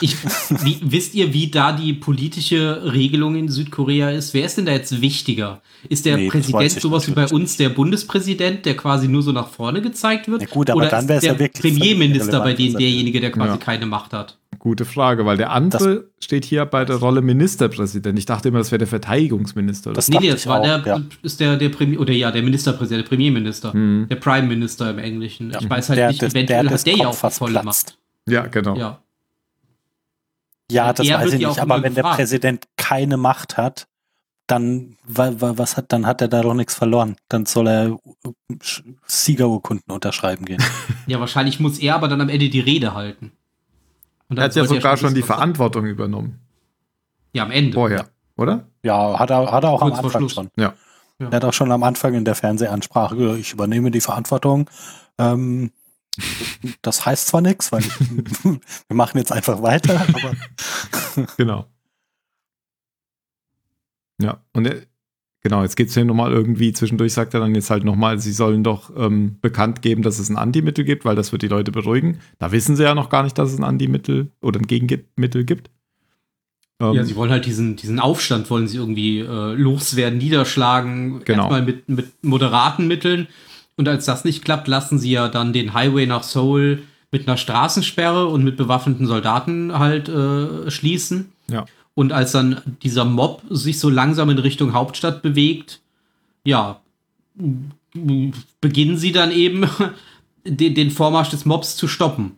[0.00, 0.16] Ich,
[0.62, 4.34] wie, wisst ihr, wie da die politische Regelung in Südkorea ist?
[4.34, 5.60] Wer ist denn da jetzt wichtiger?
[5.88, 9.48] Ist der Nee, Präsident sowas wie bei uns der Bundespräsident, der quasi nur so nach
[9.48, 10.42] vorne gezeigt wird?
[10.42, 13.32] Ja gut, aber Oder dann wär's der ja wirklich Premierminister bei denen er derjenige, der
[13.32, 13.56] quasi Ja.
[13.56, 14.36] keine Macht hat?
[14.66, 18.18] Gute Frage, weil der andere steht hier bei der Rolle Ministerpräsident.
[18.18, 19.90] Ich dachte immer, das wäre der Verteidigungsminister.
[19.90, 19.94] Oder?
[19.94, 21.00] Das Nee, nee, das war auch, der, ja.
[21.22, 23.72] ist der, der Premier, oder ja, der Ministerpräsident, der Premierminister.
[23.72, 24.06] Hm.
[24.10, 25.52] Der Prime Minister im Englischen.
[25.52, 25.60] Ja.
[25.60, 27.62] Ich weiß halt der, nicht, das- eventuell der, hat das der ja auch volle.
[27.62, 27.96] Macht.
[28.28, 28.76] Ja, genau.
[28.76, 28.98] Ja.
[30.68, 31.46] Ja, das weiß ich nicht.
[31.46, 32.16] auch Aber wenn der gefragt.
[32.16, 33.86] Präsident keine Macht hat,
[34.48, 37.14] dann, wa, wa, was hat, dann hat er da doch nichts verloren.
[37.28, 37.98] Dann soll er
[38.62, 40.60] Sch- Siegerurkunden unterschreiben gehen.
[41.06, 43.30] ja, wahrscheinlich muss er aber dann am Ende die Rede halten.
[44.28, 46.40] Und Er hat ja sogar schon die Verantwortung übernommen.
[47.32, 47.74] Ja, am Ende.
[47.74, 48.66] Vorher, oder?
[48.82, 50.32] ja, hat er, hat er auch Kurz am vor Anfang Schluss.
[50.34, 50.50] schon.
[50.56, 50.74] Ja.
[51.18, 51.28] Ja.
[51.30, 54.68] Er hat auch schon am Anfang in der Fernsehansprache gesagt, ich übernehme die Verantwortung.
[55.18, 55.70] Ähm,
[56.82, 57.90] das heißt zwar nichts, weil ich,
[58.44, 58.56] wir
[58.96, 61.66] machen jetzt einfach weiter, aber Genau.
[64.20, 64.82] Ja, und er,
[65.46, 68.32] genau, jetzt geht es hier nochmal irgendwie, zwischendurch sagt er dann jetzt halt nochmal, sie
[68.32, 71.70] sollen doch ähm, bekannt geben, dass es ein Antimittel gibt, weil das wird die Leute
[71.70, 72.18] beruhigen.
[72.40, 75.70] Da wissen sie ja noch gar nicht, dass es ein Antimittel oder ein Gegenmittel gibt.
[76.80, 81.42] Ähm, Ja, sie wollen halt diesen, diesen Aufstand, wollen sie irgendwie äh, loswerden, niederschlagen, Genau.
[81.42, 83.28] erstmal mit, mit moderaten Mitteln.
[83.76, 86.82] Und als das nicht klappt, lassen sie ja dann den Highway nach Seoul
[87.12, 91.30] mit einer Straßensperre und mit bewaffneten Soldaten halt äh, schließen.
[91.48, 91.66] Ja.
[91.96, 95.80] Und als dann dieser Mob sich so langsam in Richtung Hauptstadt bewegt,
[96.44, 96.80] ja,
[98.60, 99.64] beginnen sie dann eben
[100.44, 102.32] den, den Vormarsch des Mobs zu stoppen.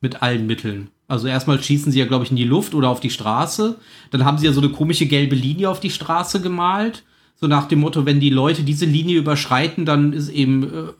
[0.00, 0.90] Mit allen Mitteln.
[1.08, 3.80] Also erstmal schießen sie ja, glaube ich, in die Luft oder auf die Straße.
[4.12, 7.02] Dann haben sie ja so eine komische gelbe Linie auf die Straße gemalt.
[7.34, 10.92] So nach dem Motto, wenn die Leute diese Linie überschreiten, dann ist eben, äh,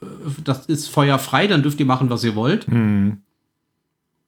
[0.43, 2.66] das ist feuerfrei, dann dürft ihr machen, was ihr wollt.
[2.66, 3.18] hm.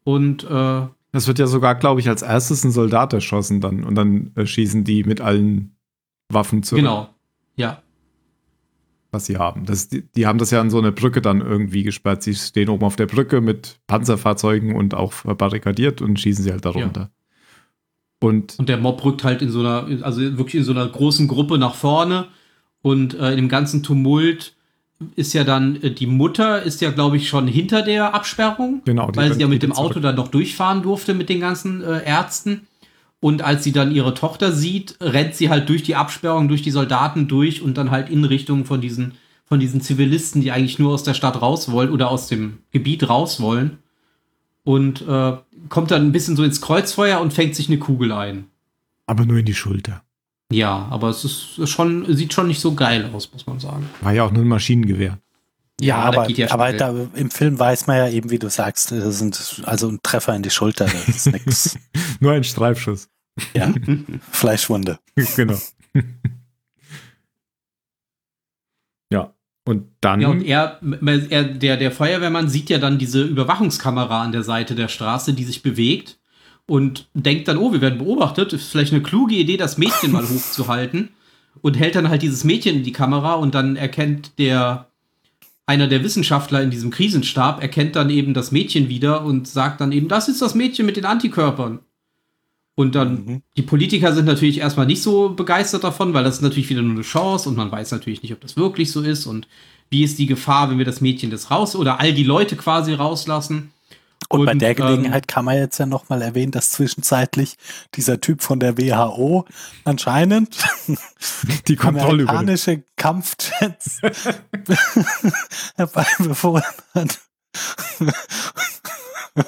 [0.05, 0.83] Und äh,
[1.13, 4.47] Das wird ja sogar, glaube ich, als erstes ein Soldat erschossen dann und dann äh,
[4.47, 5.75] schießen die mit allen
[6.29, 7.09] Waffen zurück, genau.
[7.57, 7.83] Ja.
[9.11, 9.67] was sie haben.
[9.67, 12.23] Das, die, die haben das ja an so eine Brücke dann irgendwie gesperrt.
[12.23, 16.65] Sie stehen oben auf der Brücke mit Panzerfahrzeugen und auch verbarrikadiert und schießen sie halt
[16.65, 17.11] darunter.
[18.23, 21.27] Und Und der Mob rückt halt in so einer, also wirklich in so einer großen
[21.27, 22.29] Gruppe nach vorne.
[22.83, 24.57] Und äh, in dem ganzen Tumult
[25.17, 28.83] ist ja dann, äh, die Mutter ist ja, glaube ich, schon hinter der Absperrung.
[28.85, 30.03] genau, weil sie ja mit dem Auto zurück.
[30.03, 32.67] dann noch durchfahren durfte mit den ganzen äh, Ärzten.
[33.21, 36.71] Und als sie dann ihre Tochter sieht, rennt sie halt durch die Absperrung, durch die
[36.71, 39.13] Soldaten durch und dann halt in Richtung von diesen,
[39.45, 43.09] von diesen Zivilisten, die eigentlich nur aus der Stadt raus wollen oder aus dem Gebiet
[43.09, 43.79] raus wollen.
[44.65, 45.37] Und äh,
[45.69, 48.47] kommt dann ein bisschen so ins Kreuzfeuer und fängt sich eine Kugel ein.
[49.07, 50.03] Aber nur in die Schulter.
[50.53, 53.89] Ja, aber es ist schon, sieht schon nicht so geil aus, muss man sagen.
[54.01, 55.19] War ja auch nur ein Maschinengewehr.
[55.81, 58.51] Ja, Ja, aber, geht ja aber da, im Film weiß man ja eben, wie du
[58.51, 61.79] sagst, das sind also ein Treffer in die Schulter, das ist nix.
[62.21, 63.09] Nur ein Streifschuss.
[63.55, 63.73] ja,
[64.31, 64.99] Fleischwunde.
[65.37, 65.57] genau.
[69.13, 69.35] ja.
[69.65, 70.21] Und dann.
[70.21, 70.81] Ja, und er,
[71.31, 75.45] er der, der Feuerwehrmann sieht ja dann diese Überwachungskamera an der Seite der Straße, die
[75.45, 76.20] sich bewegt
[76.71, 78.53] und denkt dann, oh, wir werden beobachtet.
[78.53, 81.09] Ist vielleicht eine kluge Idee, das Mädchen mal hochzuhalten
[81.63, 84.87] und hält dann halt dieses Mädchen in die Kamera und dann erkennt der
[85.67, 89.91] einer der Wissenschaftler in diesem Krisenstab erkennt dann eben das Mädchen wieder und sagt dann
[89.93, 91.81] eben, das ist das Mädchen mit den Antikörpern.
[92.77, 93.43] Und dann, Mhm.
[93.57, 96.95] die Politiker sind natürlich erstmal nicht so begeistert davon, weil das ist natürlich wieder nur
[96.95, 99.49] eine Chance und man weiß natürlich nicht, ob das wirklich so ist und
[99.91, 102.93] wie ist die Gefahr, wenn wir das Mädchen das raus oder all die Leute quasi
[102.95, 103.73] rauslassen.
[104.33, 107.57] Und, bei Und, der ähm, Gelegenheit kann man jetzt ja nochmal erwähnen, dass zwischenzeitlich
[107.97, 109.45] dieser Typ von der WHO
[109.85, 110.57] anscheinend
[111.69, 112.31] die Kontrolle über.
[112.31, 114.01] amerikanische Kampfjets
[115.77, 116.63] herbeibefohlen
[116.95, 117.19] hat,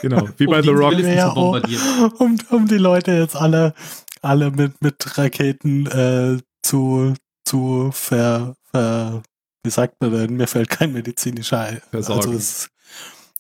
[0.01, 0.29] Genau.
[0.37, 1.35] Wie bei um The Rock.
[1.35, 2.13] Bombardieren.
[2.19, 3.75] um, um die Leute jetzt alle,
[4.21, 7.15] alle mit, mit Raketen äh, zu,
[7.45, 9.23] zu ver, ver,
[9.65, 10.37] wie sagt man denn?
[10.37, 11.83] Mir fällt kein medizinischer ein.
[11.91, 12.21] Versorgen.
[12.21, 12.69] Also es,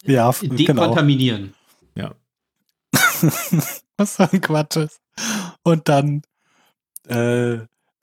[0.02, 0.56] ja, f- genau.
[0.56, 1.54] Dekontaminieren.
[3.96, 5.00] Was so ein Quatsch ist.
[5.62, 6.22] Und dann,
[7.08, 7.58] äh,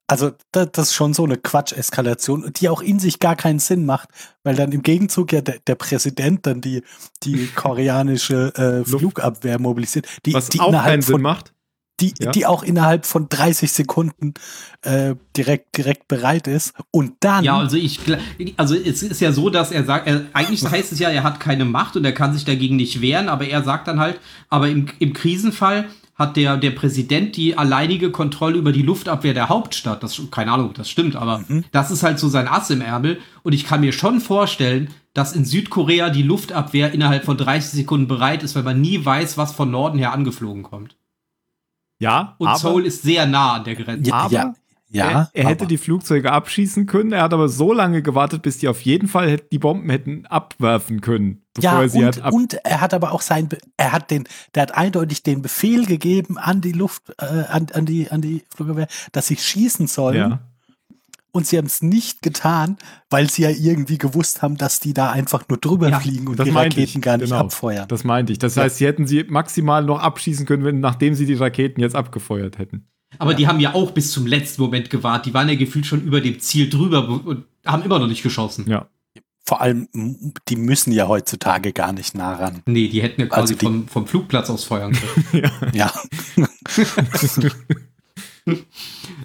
[0.07, 3.85] also da, das ist schon so eine Quatsch-Eskalation, die auch in sich gar keinen Sinn
[3.85, 4.09] macht,
[4.43, 6.83] weil dann im Gegenzug ja der, der Präsident dann die,
[7.23, 11.53] die koreanische äh, Flugabwehr mobilisiert, die, Was die auch keinen Sinn macht.
[11.99, 12.31] Die, Ja.
[12.31, 14.33] die auch innerhalb von 30 Sekunden
[14.81, 16.73] äh, direkt, direkt bereit ist.
[16.91, 17.99] Und dann, Ja, also ich,
[18.57, 21.39] also es ist ja so, dass er sagt, er, eigentlich heißt es ja, er hat
[21.39, 24.19] keine Macht und er kann sich dagegen nicht wehren, aber er sagt dann halt,
[24.49, 25.85] aber im, im Krisenfall
[26.15, 30.03] hat der, der Präsident die alleinige Kontrolle über die Luftabwehr der Hauptstadt.
[30.03, 31.63] Das, keine Ahnung, das stimmt, aber Mhm.
[31.71, 33.19] das ist halt so sein Ass im Ärmel.
[33.43, 38.07] Und ich kann mir schon vorstellen, dass in Südkorea die Luftabwehr innerhalb von 30 Sekunden
[38.07, 40.97] bereit ist, weil man nie weiß, was von Norden her angeflogen kommt.
[41.99, 44.09] Ja, Und aber Seoul ist sehr nah an der Grenze.
[44.09, 44.53] ja, aber ja,
[44.91, 47.11] ja, er, er hätte aber- die Flugzeuge abschießen können.
[47.11, 51.01] Er hat aber so lange gewartet, bis die auf jeden Fall die Bomben hätten abwerfen
[51.01, 54.09] können, bevor ja, er sie und, und er hat aber auch sein, Be- er hat
[54.09, 58.21] den, der hat eindeutig den Befehl gegeben an die Luft, äh, an, an die, an
[58.21, 60.17] die Flugabwehr, dass sie schießen sollen.
[60.17, 60.39] ja.
[61.31, 62.77] Und sie haben es nicht getan,
[63.09, 66.39] weil sie ja irgendwie gewusst haben, dass die da einfach nur drüber Ja, fliegen und
[66.43, 67.41] die Raketen ich, gar nicht genau.
[67.41, 67.87] abfeuern.
[67.87, 68.39] Das meinte ich.
[68.39, 68.63] Das Ja.
[68.63, 72.57] heißt, sie hätten sie maximal noch abschießen können, wenn, nachdem sie die Raketen jetzt abgefeuert
[72.57, 72.87] hätten.
[73.19, 75.27] Aber die haben ja auch bis zum letzten Moment gewartet.
[75.27, 78.65] Die waren ja gefühlt schon über dem Ziel drüber und haben immer noch nicht geschossen.
[78.67, 78.87] Ja.
[79.45, 79.87] Vor allem,
[80.47, 82.61] die müssen ja heutzutage gar nicht nah ran.
[82.67, 85.51] Nee, die hätten ja quasi Also die- vom, vom Flugplatz aus feuern können.
[85.73, 85.91] Ja,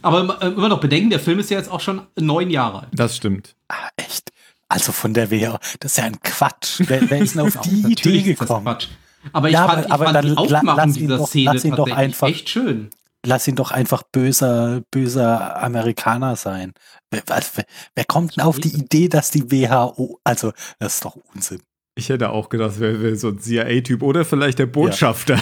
[0.03, 2.89] Aber äh, immer noch bedenken, der Film ist ja jetzt auch schon neun Jahre alt.
[2.93, 3.55] Das stimmt.
[3.68, 4.31] Ah, echt.
[4.68, 6.81] Also von der WHO, das ist ja ein Quatsch.
[6.87, 8.64] Wer, wer ist denn auf die Idee Natürlich ist das gekommen?
[8.66, 8.89] Quatsch.
[9.33, 11.29] Aber ich Ja, fand, aber- ich aber fand dann die Aufmachung lass ihn dieser doch-
[11.29, 12.91] Szene lass ihn doch einfach- echt schön.
[13.27, 16.75] Lass ihn doch einfach böser, böser Amerikaner sein.
[17.11, 17.43] Wer, wer,
[17.95, 21.62] wer kommt denn auf die Idee, dass die WHO, also das ist doch Unsinn.
[21.97, 25.39] Ich hätte auch gedacht, es wäre wär so ein CIA-Typ oder vielleicht der Botschafter.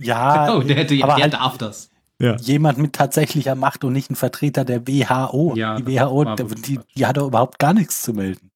[0.00, 1.90] Ja, Oh, der hätte aber der halt darf das.
[2.22, 2.36] Ja.
[2.36, 5.54] jemand mit tatsächlicher Macht und nicht ein Vertreter der WHO.
[5.56, 8.50] Ja, die WHO, die, die, hat doch überhaupt gar nichts zu melden.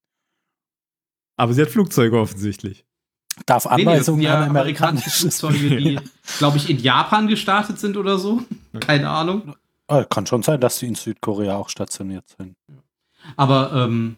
[1.37, 2.85] Aber sie hat Flugzeuge offensichtlich.
[3.45, 5.99] Darf Nee, nee, Anweisungen ja an amerikanische amerikanisches Flugzeuge, die,
[6.39, 8.43] glaube ich, in Japan gestartet sind oder so.
[8.79, 9.57] Keine Ahnung.
[9.89, 12.57] Ah, Kann schon sein, dass die in Südkorea auch stationiert sind.
[13.37, 14.17] Aber ähm,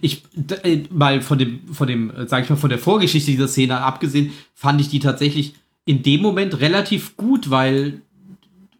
[0.00, 0.22] ich
[0.62, 3.80] äh, mal von dem, von dem, äh, sag ich mal, von der Vorgeschichte dieser Szene
[3.80, 8.02] abgesehen, fand ich die tatsächlich in dem Moment relativ gut, weil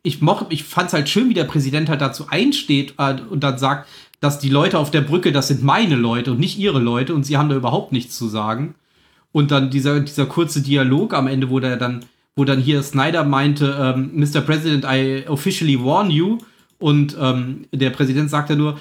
[0.04, 3.42] ich mochte, ich fand es halt schön, wie der Präsident halt dazu einsteht äh, und
[3.42, 3.88] dann sagt,
[4.20, 7.24] dass die Leute auf der Brücke, das sind meine Leute und nicht ihre Leute und
[7.24, 8.74] sie haben da überhaupt nichts zu sagen.
[9.32, 12.04] Und dann dieser, dieser kurze Dialog am Ende, wo der dann,
[12.36, 14.42] wo dann hier Snyder meinte, ähm, Mr.
[14.42, 16.38] President, I officially warn you.
[16.78, 18.78] Und ähm, der Präsident sagte nur,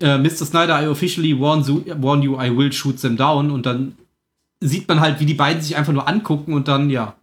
[0.00, 0.46] äh, Mr.
[0.46, 1.66] Snyder, I officially warn,
[2.00, 3.50] warn you, I will shoot them down.
[3.50, 3.94] Und dann
[4.60, 7.14] sieht man halt, wie die beiden sich einfach nur angucken und dann, ja,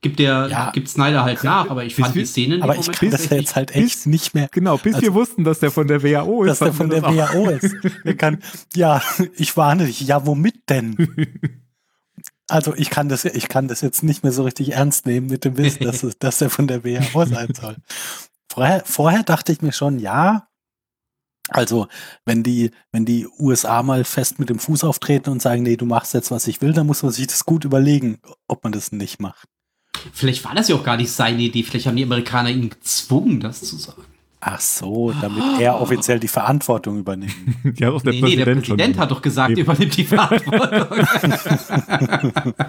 [0.00, 0.70] gibt der, Ja.
[0.70, 1.68] gibt Snyder halt nach.
[1.70, 3.56] Aber ich Bis fand wir- die Szene in dem Aber ich Moment kann das jetzt
[3.56, 6.44] halt bis- echt nicht mehr, Genau, bis Also- wir wussten, dass der von der WHO
[6.44, 6.48] ist.
[6.50, 7.74] dass der von der WHO ist.
[8.04, 8.42] Der kann,
[8.74, 9.02] ja,
[9.36, 10.00] ich warne dich.
[10.02, 10.96] Ja, womit denn?
[12.48, 15.44] Also ich kann das, ich kann das jetzt nicht mehr so richtig ernst nehmen mit
[15.44, 17.76] dem Wissen, dass, es, dass er von der WHO sein soll.
[18.50, 20.48] Vorher, vorher dachte ich mir schon, ja.
[21.50, 21.88] Also
[22.24, 25.86] wenn die, wenn die USA mal fest mit dem Fuß auftreten und sagen, nee, du
[25.86, 28.18] machst jetzt, was ich will, dann muss man sich das gut überlegen,
[28.48, 29.48] ob man das nicht macht.
[30.12, 31.62] Vielleicht war das ja auch gar nicht seine Idee.
[31.62, 34.02] Vielleicht haben die Amerikaner ihn gezwungen, das zu sagen.
[34.40, 37.34] Ach so, damit er offiziell die Verantwortung übernimmt.
[37.78, 39.02] ja, auch der nee, nee, der Präsident, Präsident schon.
[39.02, 39.62] hat doch gesagt, Eben.
[39.62, 41.06] übernimmt die Verantwortung.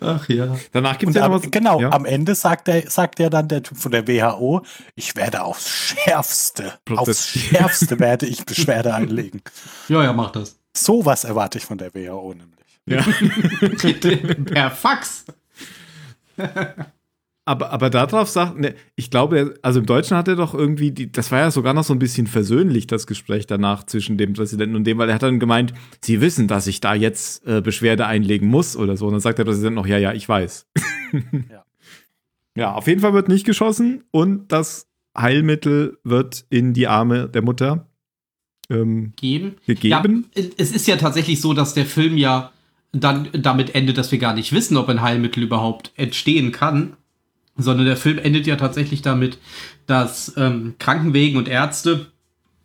[0.00, 0.56] Ach ja.
[0.72, 1.50] Danach gibt es ja was.
[1.50, 1.90] genau, ja.
[1.92, 4.62] am Ende sagt er, sagt er dann der Typ von der WHO,
[4.94, 7.28] ich werde aufs Schärfste, aufs.
[7.28, 9.42] Schärfste werde ich Beschwerde einlegen.
[9.88, 10.58] Ja, ja, mach das.
[10.76, 12.59] Sowas erwarte ich von der WHO nämlich.
[12.90, 13.02] Ja.
[14.44, 15.24] per Fax.
[17.46, 21.10] Aber, aber darauf sagt, ne, ich glaube, also im Deutschen hat er doch irgendwie, die,
[21.10, 24.76] das war ja sogar noch so ein bisschen versöhnlich, das Gespräch danach zwischen dem Präsidenten
[24.76, 28.06] und dem, weil er hat dann gemeint, sie wissen, dass ich da jetzt äh, Beschwerde
[28.06, 29.06] einlegen muss oder so.
[29.06, 30.66] Und dann sagt der Präsident noch, ja, ja, ich weiß.
[31.50, 31.64] Ja.
[32.54, 34.86] ja, auf jeden Fall wird nicht geschossen und das
[35.18, 37.88] Heilmittel wird in die Arme der Mutter
[38.68, 39.56] ähm, Geben.
[39.66, 40.26] gegeben.
[40.36, 42.52] Ja, es ist ja tatsächlich so, dass der Film ja
[42.92, 46.94] dann damit endet, dass wir gar nicht wissen, ob ein Heilmittel überhaupt entstehen kann.
[47.56, 49.38] Sondern der Film endet ja tatsächlich damit,
[49.86, 52.06] dass ähm, Krankenwegen und Ärzte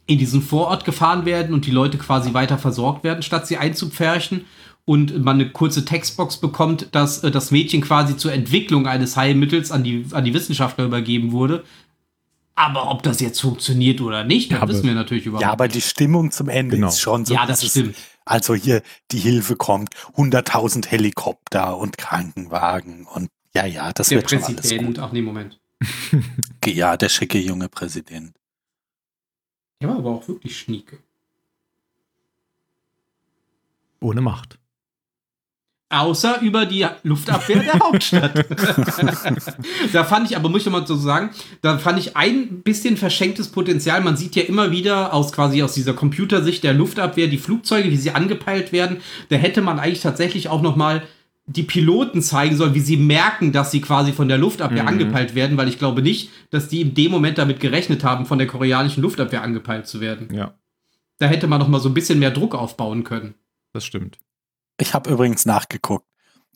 [0.06, 4.46] in diesen Vorort gefahren werden und die Leute quasi weiter versorgt werden, statt sie einzupferchen.
[4.88, 9.72] Und man eine kurze Textbox bekommt, dass äh, das Mädchen quasi zur Entwicklung eines Heilmittels
[9.72, 11.64] an die, an die Wissenschaftler übergeben wurde.
[12.54, 15.52] Aber ob das jetzt funktioniert oder nicht, das Ja, aber- wissen wir natürlich überhaupt Ja,
[15.52, 16.88] aber die Stimmung zum Ende Genau.
[16.88, 17.34] ist schon so.
[17.34, 17.96] Ja, das stimmt.
[18.26, 24.30] Also hier, die Hilfe kommt, 100.000 Helikopter und Krankenwagen und ja, ja, das Der wird
[24.30, 25.00] schon alles Präsident, gut.
[25.00, 25.60] ach nee, Moment.
[26.66, 28.36] Ja, der schicke junge Präsident.
[29.82, 30.98] Der war aber auch wirklich schnieke.
[34.00, 34.58] Ohne Macht.
[35.90, 38.44] Außer über die Luftabwehr der Hauptstadt.
[39.94, 41.30] da fand ich, aber muss ich mal so sagen,
[41.62, 44.02] da fand ich ein bisschen verschenktes Potenzial.
[44.02, 47.98] Man sieht ja immer wieder aus quasi aus dieser Computersicht der Luftabwehr die Flugzeuge, wie
[47.98, 48.98] sie angepeilt werden.
[49.30, 51.04] Da hätte man eigentlich tatsächlich auch noch mal
[51.48, 54.90] die Piloten zeigen sollen, wie sie merken, dass sie quasi von der Luftabwehr Mhm.
[54.90, 58.40] angepeilt werden, weil ich glaube nicht, dass die in dem Moment damit gerechnet haben, von
[58.40, 60.34] der koreanischen Luftabwehr angepeilt zu werden.
[60.34, 60.56] Ja,
[61.20, 63.36] Da hätte man noch mal so ein bisschen mehr Druck aufbauen können.
[63.74, 64.18] das stimmt.
[64.80, 66.06] Ich habe übrigens nachgeguckt.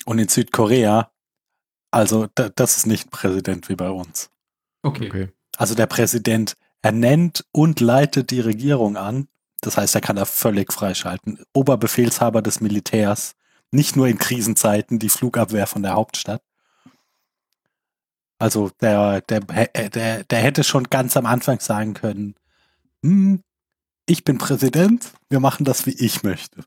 [0.05, 1.11] Und in Südkorea,
[1.91, 4.29] also da, das ist nicht ein Präsident wie bei uns.
[4.81, 5.07] Okay.
[5.07, 5.29] Okay.
[5.57, 9.27] Also der Präsident ernennt und leitet die Regierung an.
[9.61, 11.43] Das heißt, er kann da völlig freischalten.
[11.53, 13.35] Oberbefehlshaber des Militärs,
[13.71, 16.41] nicht nur in Krisenzeiten, die Flugabwehr von der Hauptstadt.
[18.39, 22.35] Also der, der, der, der hätte schon ganz am Anfang sagen können,
[23.03, 23.43] hm,
[24.05, 26.63] ich bin Präsident, wir machen das, wie ich möchte.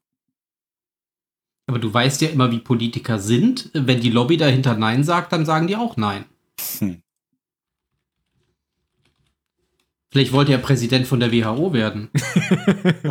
[1.67, 3.71] Aber du weißt ja immer, wie Politiker sind.
[3.73, 6.25] Wenn die Lobby dahinter Nein sagt, dann sagen die auch Nein.
[6.79, 7.03] Hm.
[10.11, 12.11] Vielleicht wollte er Präsident von der WHO werden.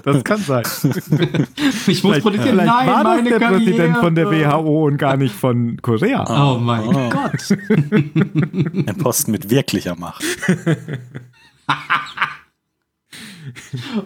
[0.04, 0.64] Das kann sein.
[1.88, 2.60] Ich muss Vielleicht, politisieren.
[2.60, 4.00] vielleicht Nein, war das meine der Präsident Karriere.
[4.02, 6.54] von der WHO und gar nicht von Korea.
[6.54, 7.10] Oh mein Oh.
[7.10, 7.52] Gott.
[7.70, 10.24] Ein Posten mit wirklicher Macht.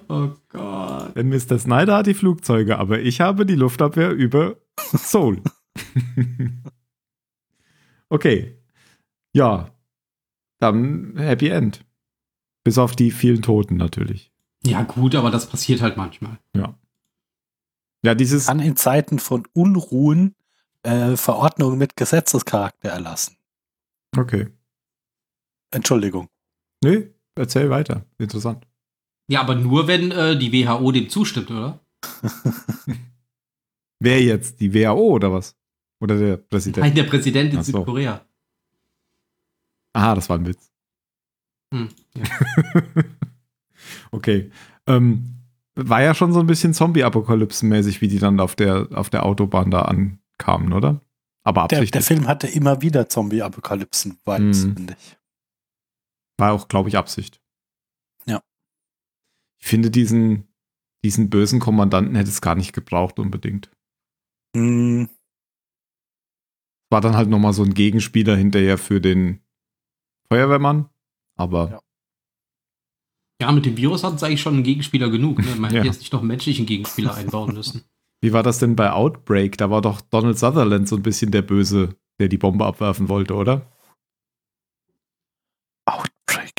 [0.08, 0.95] Oh Gott.
[1.16, 1.58] Denn Mr.
[1.58, 4.58] Snyder hat die Flugzeuge, aber ich habe die Luftabwehr über
[4.94, 5.42] Seoul.
[8.10, 8.58] okay.
[9.34, 9.72] Ja.
[10.60, 11.86] Dann Happy End.
[12.64, 14.32] Bis auf die vielen Toten natürlich.
[14.66, 16.40] Ja, gut, aber das passiert halt manchmal.
[18.06, 18.46] Ja, dieses.
[18.48, 20.36] Kann in Zeiten von Unruhen
[20.84, 23.38] äh, Verordnungen mit Gesetzescharakter erlassen.
[24.16, 24.48] Okay.
[25.72, 26.30] Entschuldigung.
[26.84, 28.06] Nee, erzähl weiter.
[28.18, 28.66] Interessant.
[29.28, 31.80] Ja, aber nur, wenn äh, die WHO dem zustimmt, oder?
[34.00, 34.60] Wer jetzt?
[34.60, 35.56] Die WHO oder was?
[36.00, 36.86] Oder der Präsident?
[36.86, 37.72] Nein, der Präsident in Ach so.
[37.80, 38.22] Südkorea.
[39.94, 40.70] Aha, das war ein Witz.
[41.74, 42.24] Hm, ja.
[44.12, 44.52] Okay.
[44.88, 45.36] Ähm,
[45.76, 49.70] war ja schon so ein bisschen Zombie-Apokalypsen-mäßig, wie die dann auf der, auf der Autobahn
[49.72, 51.02] da ankamen, oder?
[51.44, 51.92] Aber Der, absichtlich.
[51.92, 54.74] der Film hatte immer wieder Zombie-Apokalypsen-Vibes, Mhm.
[54.76, 55.18] finde ich.
[56.38, 57.40] War auch, glaube ich, Absicht.
[59.66, 59.68] Ja.
[59.68, 60.48] Ich finde, diesen,
[61.04, 63.72] diesen bösen Kommandanten hätte es gar nicht gebraucht unbedingt.
[64.56, 65.10] Hm,
[66.92, 69.42] War dann halt nochmal so ein Gegenspieler hinterher für den
[70.32, 70.90] Feuerwehrmann.
[71.38, 71.80] Aber Ja.
[73.42, 75.40] ja, mit dem Virus hatten sie eigentlich schon einen Gegenspieler genug.
[75.40, 75.56] Ne?
[75.58, 75.78] Man Ja.
[75.80, 77.84] hätte jetzt nicht noch einen menschlichen Gegenspieler einbauen müssen.
[78.22, 79.58] wie war das denn bei Outbreak?
[79.58, 83.34] Da war doch Donald Sutherland so ein bisschen der Böse, der die Bombe abwerfen wollte,
[83.36, 83.72] oder?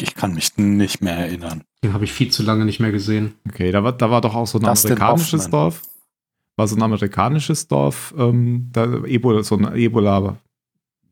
[0.01, 1.65] Ich kann mich nicht mehr erinnern.
[1.83, 3.35] Den habe ich viel zu lange nicht mehr gesehen.
[3.49, 5.49] Okay, da war, da war doch auch so ein Dustin amerikanisches.
[5.49, 5.83] Dorf.
[6.57, 10.39] War so ein amerikanisches Dorf, ähm, da Ebola, so ein Ebola,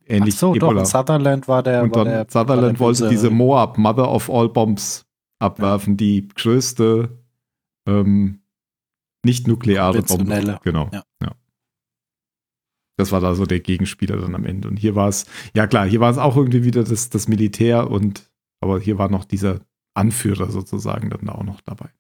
[0.06, 0.80] ähnlich Ach so, Ebola.
[0.80, 1.82] doch, Sutherland war der.
[1.82, 5.04] Und war dann der, Sutherland war der wollte diese Moab, Mother of All Bombs,
[5.38, 7.10] abwerfen, die größte
[7.86, 8.40] ähm,
[9.24, 10.58] nicht nukleare Bombe.
[10.62, 10.88] Genau.
[10.92, 11.02] ja.
[11.22, 11.32] Ja.
[12.96, 14.68] Das war da so der Gegenspieler dann am Ende.
[14.68, 17.90] Und hier war es, ja klar, hier war es auch irgendwie wieder das, das Militär
[17.90, 18.30] und
[18.64, 19.60] Aber hier war noch dieser
[19.92, 21.90] Anführer sozusagen dann auch noch dabei.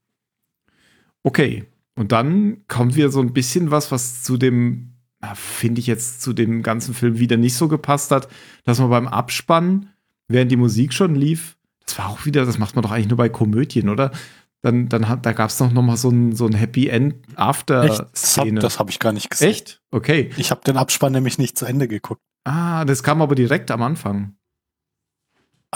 [1.22, 4.94] Okay, und dann kommt wieder so ein bisschen was, was zu dem,
[5.34, 8.28] finde ich jetzt zu dem ganzen Film wieder nicht so gepasst hat,
[8.64, 9.90] dass man beim Abspannen,
[10.26, 13.18] während die Musik schon lief, das war auch wieder, das macht man doch eigentlich nur
[13.18, 14.10] bei Komödien, oder?
[14.62, 17.16] Dann, dann hat, da gab es doch noch mal so ein, so ein Happy End
[17.36, 18.60] After Szene.
[18.60, 19.50] Das habe hab ich gar nicht gesehen.
[19.50, 19.82] Echt?
[19.90, 20.30] Okay.
[20.38, 22.22] Ich habe den Abspann nämlich nicht zu Ende geguckt.
[22.44, 24.36] Ah, das kam aber direkt am Anfang.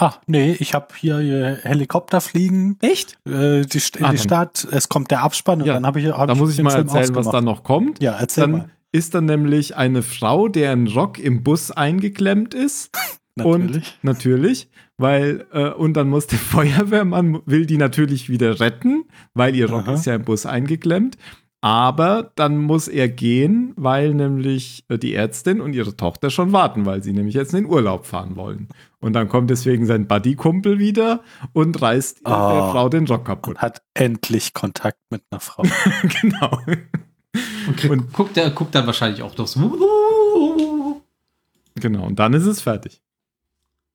[0.01, 2.77] Ah, nee, ich habe hier äh, Helikopter fliegen.
[2.81, 3.17] Echt?
[3.27, 6.07] Äh, die, in Ah, die Stadt, es kommt der Abspann und Ja, dann habe ich.
[6.07, 8.01] Hab Da muss ich mal Film erzählen, was da noch kommt.
[8.01, 8.69] Ja, erzähl Dann mal.
[8.93, 12.91] ist dann nämlich eine Frau, deren Rock im Bus eingeklemmt ist.
[13.43, 13.97] Und Natürlich.
[14.01, 19.69] natürlich, weil, äh, und dann muss der Feuerwehrmann, will die natürlich wieder retten, weil ihr
[19.69, 19.93] Rock Aha.
[19.93, 21.15] ist ja im Bus eingeklemmt.
[21.61, 26.85] Aber dann muss er gehen, weil nämlich äh, die Ärztin und ihre Tochter schon warten,
[26.85, 28.69] weil sie nämlich jetzt in den Urlaub fahren wollen.
[29.01, 32.71] Und dann kommt deswegen sein Buddy-Kumpel wieder und reißt der Oh.
[32.71, 33.55] Frau den Rock kaputt.
[33.55, 35.63] und hat endlich Kontakt mit einer Frau.
[36.21, 36.59] genau.
[37.67, 41.01] Und, krieg, Und- guckt, der, guckt dann wahrscheinlich auch noch so.
[41.75, 42.05] Genau.
[42.05, 43.01] Und dann ist es fertig.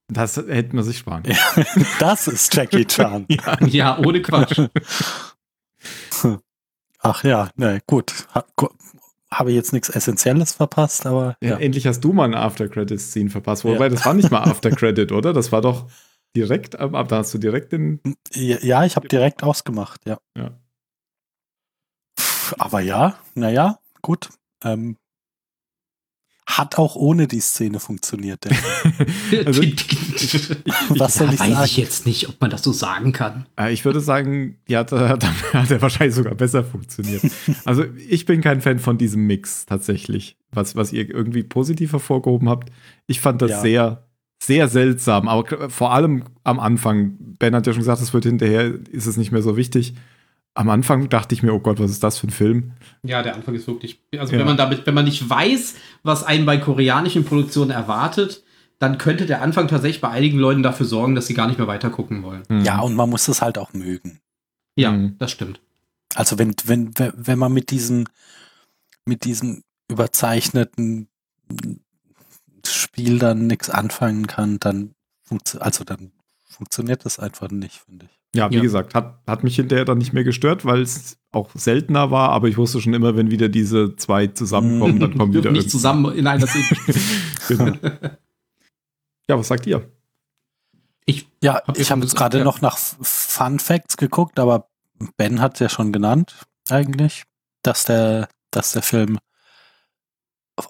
[0.08, 1.86] Das hätte man sich sparen können.
[1.98, 3.26] Das ist Jackie Chan.
[3.66, 4.60] Ja, ohne Quatsch.
[7.04, 8.26] Ach ja, ne, gut.
[8.34, 8.68] Ha, gu-
[9.30, 11.50] Habe jetzt nichts Essentielles verpasst, aber Ja.
[11.50, 11.56] ja.
[11.58, 13.64] Endlich hast du mal eine After-Credits-Scene verpasst.
[13.64, 13.88] Wobei, Ja.
[13.90, 15.32] das war nicht mal After-Credit, oder?
[15.32, 15.90] Das war doch
[16.36, 17.08] direkt am ab.
[17.08, 18.00] Da hast du direkt den.
[18.32, 20.18] Ja, ich habe direkt ausgemacht, ja.
[20.36, 20.50] Ja.
[22.18, 24.30] Pff, Aber ja, naja, gut.
[24.62, 24.96] Ähm,
[26.46, 28.44] hat auch ohne die Szene funktioniert.
[28.44, 28.56] Denn.
[29.46, 29.62] Also,
[30.90, 31.64] Was soll da ich weiß sagen?
[31.64, 33.46] ich jetzt nicht, ob man das so sagen kann.
[33.58, 37.22] Äh, ich würde sagen, ja, hat, hat, er wahrscheinlich sogar besser funktioniert.
[37.64, 42.48] Also, ich bin kein Fan von diesem Mix tatsächlich, was, was ihr irgendwie positiv hervorgehoben
[42.48, 42.70] habt.
[43.06, 43.60] Ich fand das Ja.
[43.60, 44.04] sehr,
[44.42, 45.28] sehr seltsam.
[45.28, 47.16] Aber vor allem am Anfang.
[47.38, 49.94] Ben hat ja schon gesagt, es wird hinterher, ist es nicht mehr so wichtig.
[50.56, 52.72] Am Anfang dachte ich mir, oh Gott, was ist das für ein Film?
[53.02, 54.00] Ja, der Anfang ist wirklich.
[54.16, 54.38] Also Ja.
[54.38, 55.74] wenn man damit, wenn man nicht weiß,
[56.04, 58.44] was einen bei koreanischen Produktionen erwartet,
[58.78, 61.66] dann könnte der Anfang tatsächlich bei einigen Leuten dafür sorgen, dass sie gar nicht mehr
[61.66, 62.42] weiter gucken wollen.
[62.48, 62.62] Hm.
[62.64, 64.20] Ja, und man muss es halt auch mögen.
[64.76, 65.16] Ja, Mhm.
[65.18, 65.60] das stimmt.
[66.14, 68.06] Also wenn, wenn, wenn man mit diesem,
[69.06, 71.08] mit diesem überzeichneten
[72.66, 74.94] Spiel dann nichts anfangen kann, dann
[75.28, 76.12] funktio- also dann
[76.44, 78.20] funktioniert das einfach nicht, finde ich.
[78.34, 78.62] Ja, wie Ja.
[78.62, 82.48] gesagt, hat, hat mich hinterher dann nicht mehr gestört, weil es auch seltener war, aber
[82.48, 86.14] ich wusste schon immer, wenn wieder diese zwei zusammenkommen, dann kommen wieder nicht irgendwie- zusammen
[86.16, 86.64] in einer Szene.
[87.48, 87.72] genau.
[89.26, 89.90] Ja, was sagt ihr?
[91.06, 92.44] Ich, Ja, ihr ich habe jetzt gerade ja.
[92.44, 94.68] noch nach Fun Facts geguckt, aber
[95.16, 97.22] Ben hat ja schon genannt, eigentlich,
[97.62, 99.18] dass der, dass der Film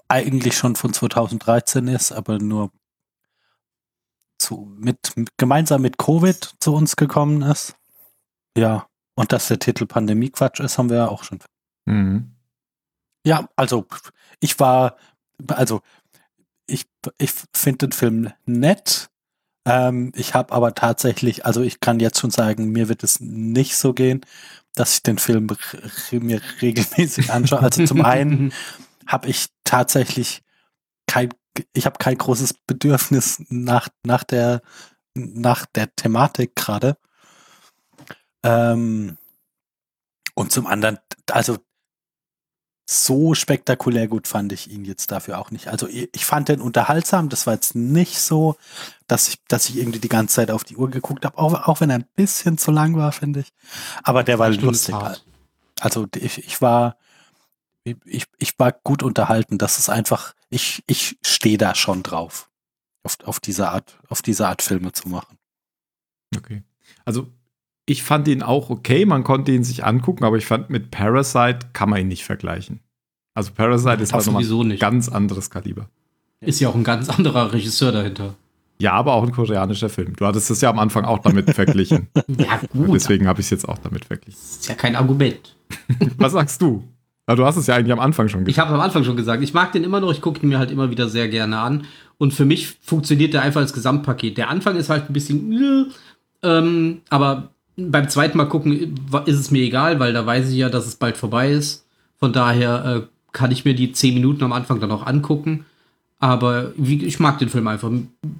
[0.07, 2.71] eigentlich schon von 2013 ist, aber nur
[4.37, 7.75] zu, mit, gemeinsam mit Covid zu uns gekommen ist.
[8.57, 11.39] Ja, und dass der Titel Pandemie-Quatsch ist, haben wir ja auch schon.
[11.85, 12.35] Mhm.
[13.25, 13.85] Ja, also
[14.39, 14.97] ich war,
[15.47, 15.81] also
[16.67, 16.85] ich,
[17.17, 19.09] ich finde den Film nett.
[19.65, 23.77] Ähm, ich habe aber tatsächlich, also ich kann jetzt schon sagen, mir wird es nicht
[23.77, 24.21] so gehen,
[24.75, 25.47] dass ich den Film
[26.11, 27.61] mir regelmäßig anschaue.
[27.61, 28.53] Also zum einen
[29.07, 30.41] habe ich tatsächlich
[31.07, 31.29] kein,
[31.73, 34.61] ich habe kein großes Bedürfnis nach, nach der,
[35.13, 36.97] nach der Thematik gerade.
[38.43, 39.17] Ähm,
[40.33, 40.99] und zum anderen,
[41.31, 41.57] also
[42.87, 45.69] so spektakulär gut fand ich ihn jetzt dafür auch nicht.
[45.69, 47.29] Also ich fand den unterhaltsam.
[47.29, 48.57] Das war jetzt nicht so,
[49.07, 51.81] dass ich, dass ich irgendwie die ganze Zeit auf die Uhr geguckt habe, auch, auch
[51.81, 53.53] wenn er ein bisschen zu lang war, finde ich.
[54.03, 54.93] Aber der war lustig.
[55.79, 56.97] Also ich, ich war,
[57.83, 59.57] ich, ich war gut unterhalten.
[59.57, 62.49] Das ist einfach, ich, ich stehe da schon drauf,
[63.03, 65.37] auf, auf diese Art, auf diese Art Filme zu machen.
[66.35, 66.63] Okay.
[67.05, 67.27] Also,
[67.85, 71.67] ich fand ihn auch okay, man konnte ihn sich angucken, aber ich fand, mit Parasite
[71.73, 72.79] kann man ihn nicht vergleichen.
[73.33, 74.79] Also, Parasite ist halt nochmal sowieso ein nicht.
[74.79, 75.89] ganz anderes Kaliber.
[76.41, 78.35] Ist ja auch ein ganz anderer Regisseur dahinter.
[78.79, 80.15] Ja, aber auch ein koreanischer Film.
[80.15, 82.09] Du hattest es ja am Anfang auch damit verglichen.
[82.37, 82.93] Ja, gut.
[82.93, 84.39] Deswegen habe ich es jetzt auch damit verglichen.
[84.41, 85.55] Das ist ja kein Argument.
[86.17, 86.83] Was sagst du?
[87.27, 89.41] Ja, du hast es ja eigentlich am Anfang schon Ich habe am Anfang schon gesagt,
[89.41, 91.85] ich mag den immer noch, ich gucke ihn mir halt immer wieder sehr gerne an.
[92.17, 94.37] Und für mich funktioniert der einfach als Gesamtpaket.
[94.37, 95.91] Der Anfang ist halt ein bisschen,
[96.43, 98.95] ähm, aber beim zweiten Mal gucken
[99.25, 101.85] ist es mir egal, weil da weiß ich ja, dass es bald vorbei ist.
[102.17, 105.65] Von daher äh, kann ich mir die zehn Minuten am Anfang dann auch angucken.
[106.19, 107.91] Aber wie, ich mag den Film einfach.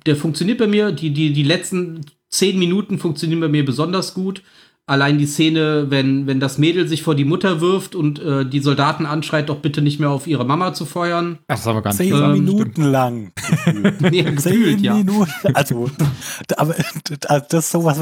[0.05, 0.91] Der funktioniert bei mir.
[0.91, 4.41] Die, die, die letzten zehn Minuten funktionieren bei mir besonders gut.
[4.87, 8.59] Allein die Szene, wenn, wenn das Mädel sich vor die Mutter wirft und äh, die
[8.59, 11.39] Soldaten anschreit, doch bitte nicht mehr auf ihre Mama zu feuern.
[11.47, 12.33] Das haben wir gar nicht Zehn gesagt.
[12.33, 12.87] Minuten Stimmt.
[12.87, 13.31] lang.
[13.99, 14.93] Nee, Zehn gefühlt, ja.
[14.93, 15.31] Minuten.
[15.53, 15.89] Also,
[16.57, 16.75] aber
[17.49, 17.99] das ist sowas,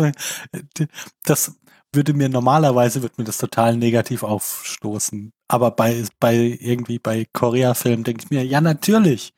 [1.23, 1.55] das
[1.93, 5.31] würde mir normalerweise, würde mir das total negativ aufstoßen.
[5.47, 9.33] Aber bei, bei irgendwie bei Korea-Filmen denke ich mir, ja, natürlich.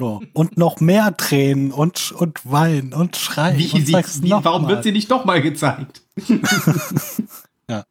[0.00, 0.22] So.
[0.32, 3.58] Und noch mehr Tränen und, und Weinen und Schreien.
[3.58, 4.68] Wie, und sie, sag's wie, noch warum mal.
[4.68, 6.02] wird sie nicht doch mal gezeigt?
[7.70, 7.84] Ja.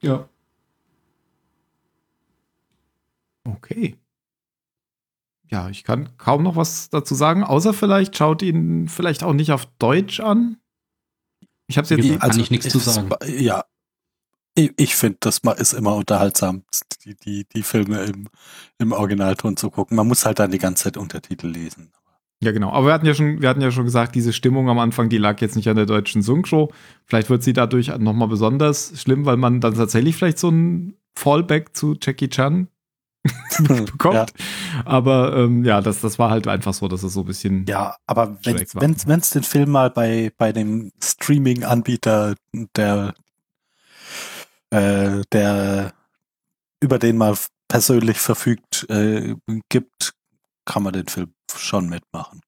[0.00, 0.28] Ja.
[3.44, 3.96] Okay.
[5.48, 9.50] Ja, ich kann kaum noch was dazu sagen, außer vielleicht schaut ihn vielleicht auch nicht
[9.52, 10.58] auf Deutsch an.
[11.66, 13.10] Ich habe es jetzt Wie- Kann ich nichts zu sagen.
[13.26, 13.64] Ja.
[14.56, 16.64] Ich, ich finde, das ist immer unterhaltsam,
[17.04, 18.28] die, die, die Filme im,
[18.78, 19.96] im Originalton zu gucken.
[19.96, 21.92] Man muss halt dann die ganze Zeit Untertitel lesen.
[22.42, 22.70] Ja, genau.
[22.70, 25.18] Aber wir hatten ja schon, wir hatten ja schon gesagt, diese Stimmung am Anfang, die
[25.18, 26.72] lag jetzt nicht an der deutschen Synchro.
[27.04, 31.74] Vielleicht wird sie dadurch nochmal besonders schlimm, weil man dann tatsächlich vielleicht so ein Fallback
[31.74, 32.68] zu Jackie Chan
[33.58, 34.14] bekommt.
[34.14, 34.26] Ja.
[34.84, 37.64] Aber ähm, ja, das, das war halt einfach so, dass es so ein bisschen.
[37.68, 42.34] Ja, aber wenn wenn's den Film mal bei, bei dem Streaming-Anbieter,
[42.76, 43.14] der,
[44.76, 45.94] äh, der
[46.80, 47.36] über den mal
[47.68, 49.34] persönlich verfügt, äh,
[49.70, 50.12] gibt,
[50.66, 52.42] kann man den Film schon mitmachen.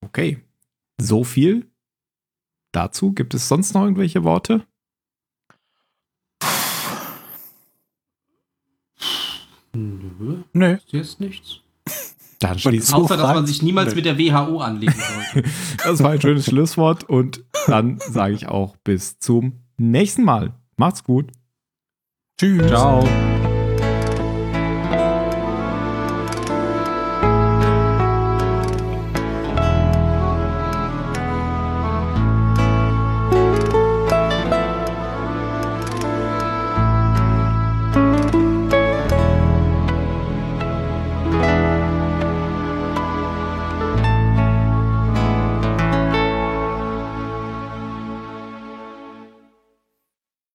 [0.00, 0.42] Okay.
[1.00, 1.70] So viel
[2.72, 3.12] dazu.
[3.12, 4.66] Gibt es sonst noch irgendwelche Worte?
[9.74, 10.74] Nö, Nö.
[10.74, 11.60] ist jetzt nichts.
[12.40, 13.96] Dann schließen So Außer, dass man sich niemals Nö.
[13.96, 15.48] mit der WHO anlegen sollte.
[15.84, 20.54] Das war ein schönes Schlusswort und dann sage ich auch bis zum nächsten Mal.
[20.76, 21.30] Macht's gut.
[22.38, 22.68] Tschüss.
[22.68, 23.04] Ciao.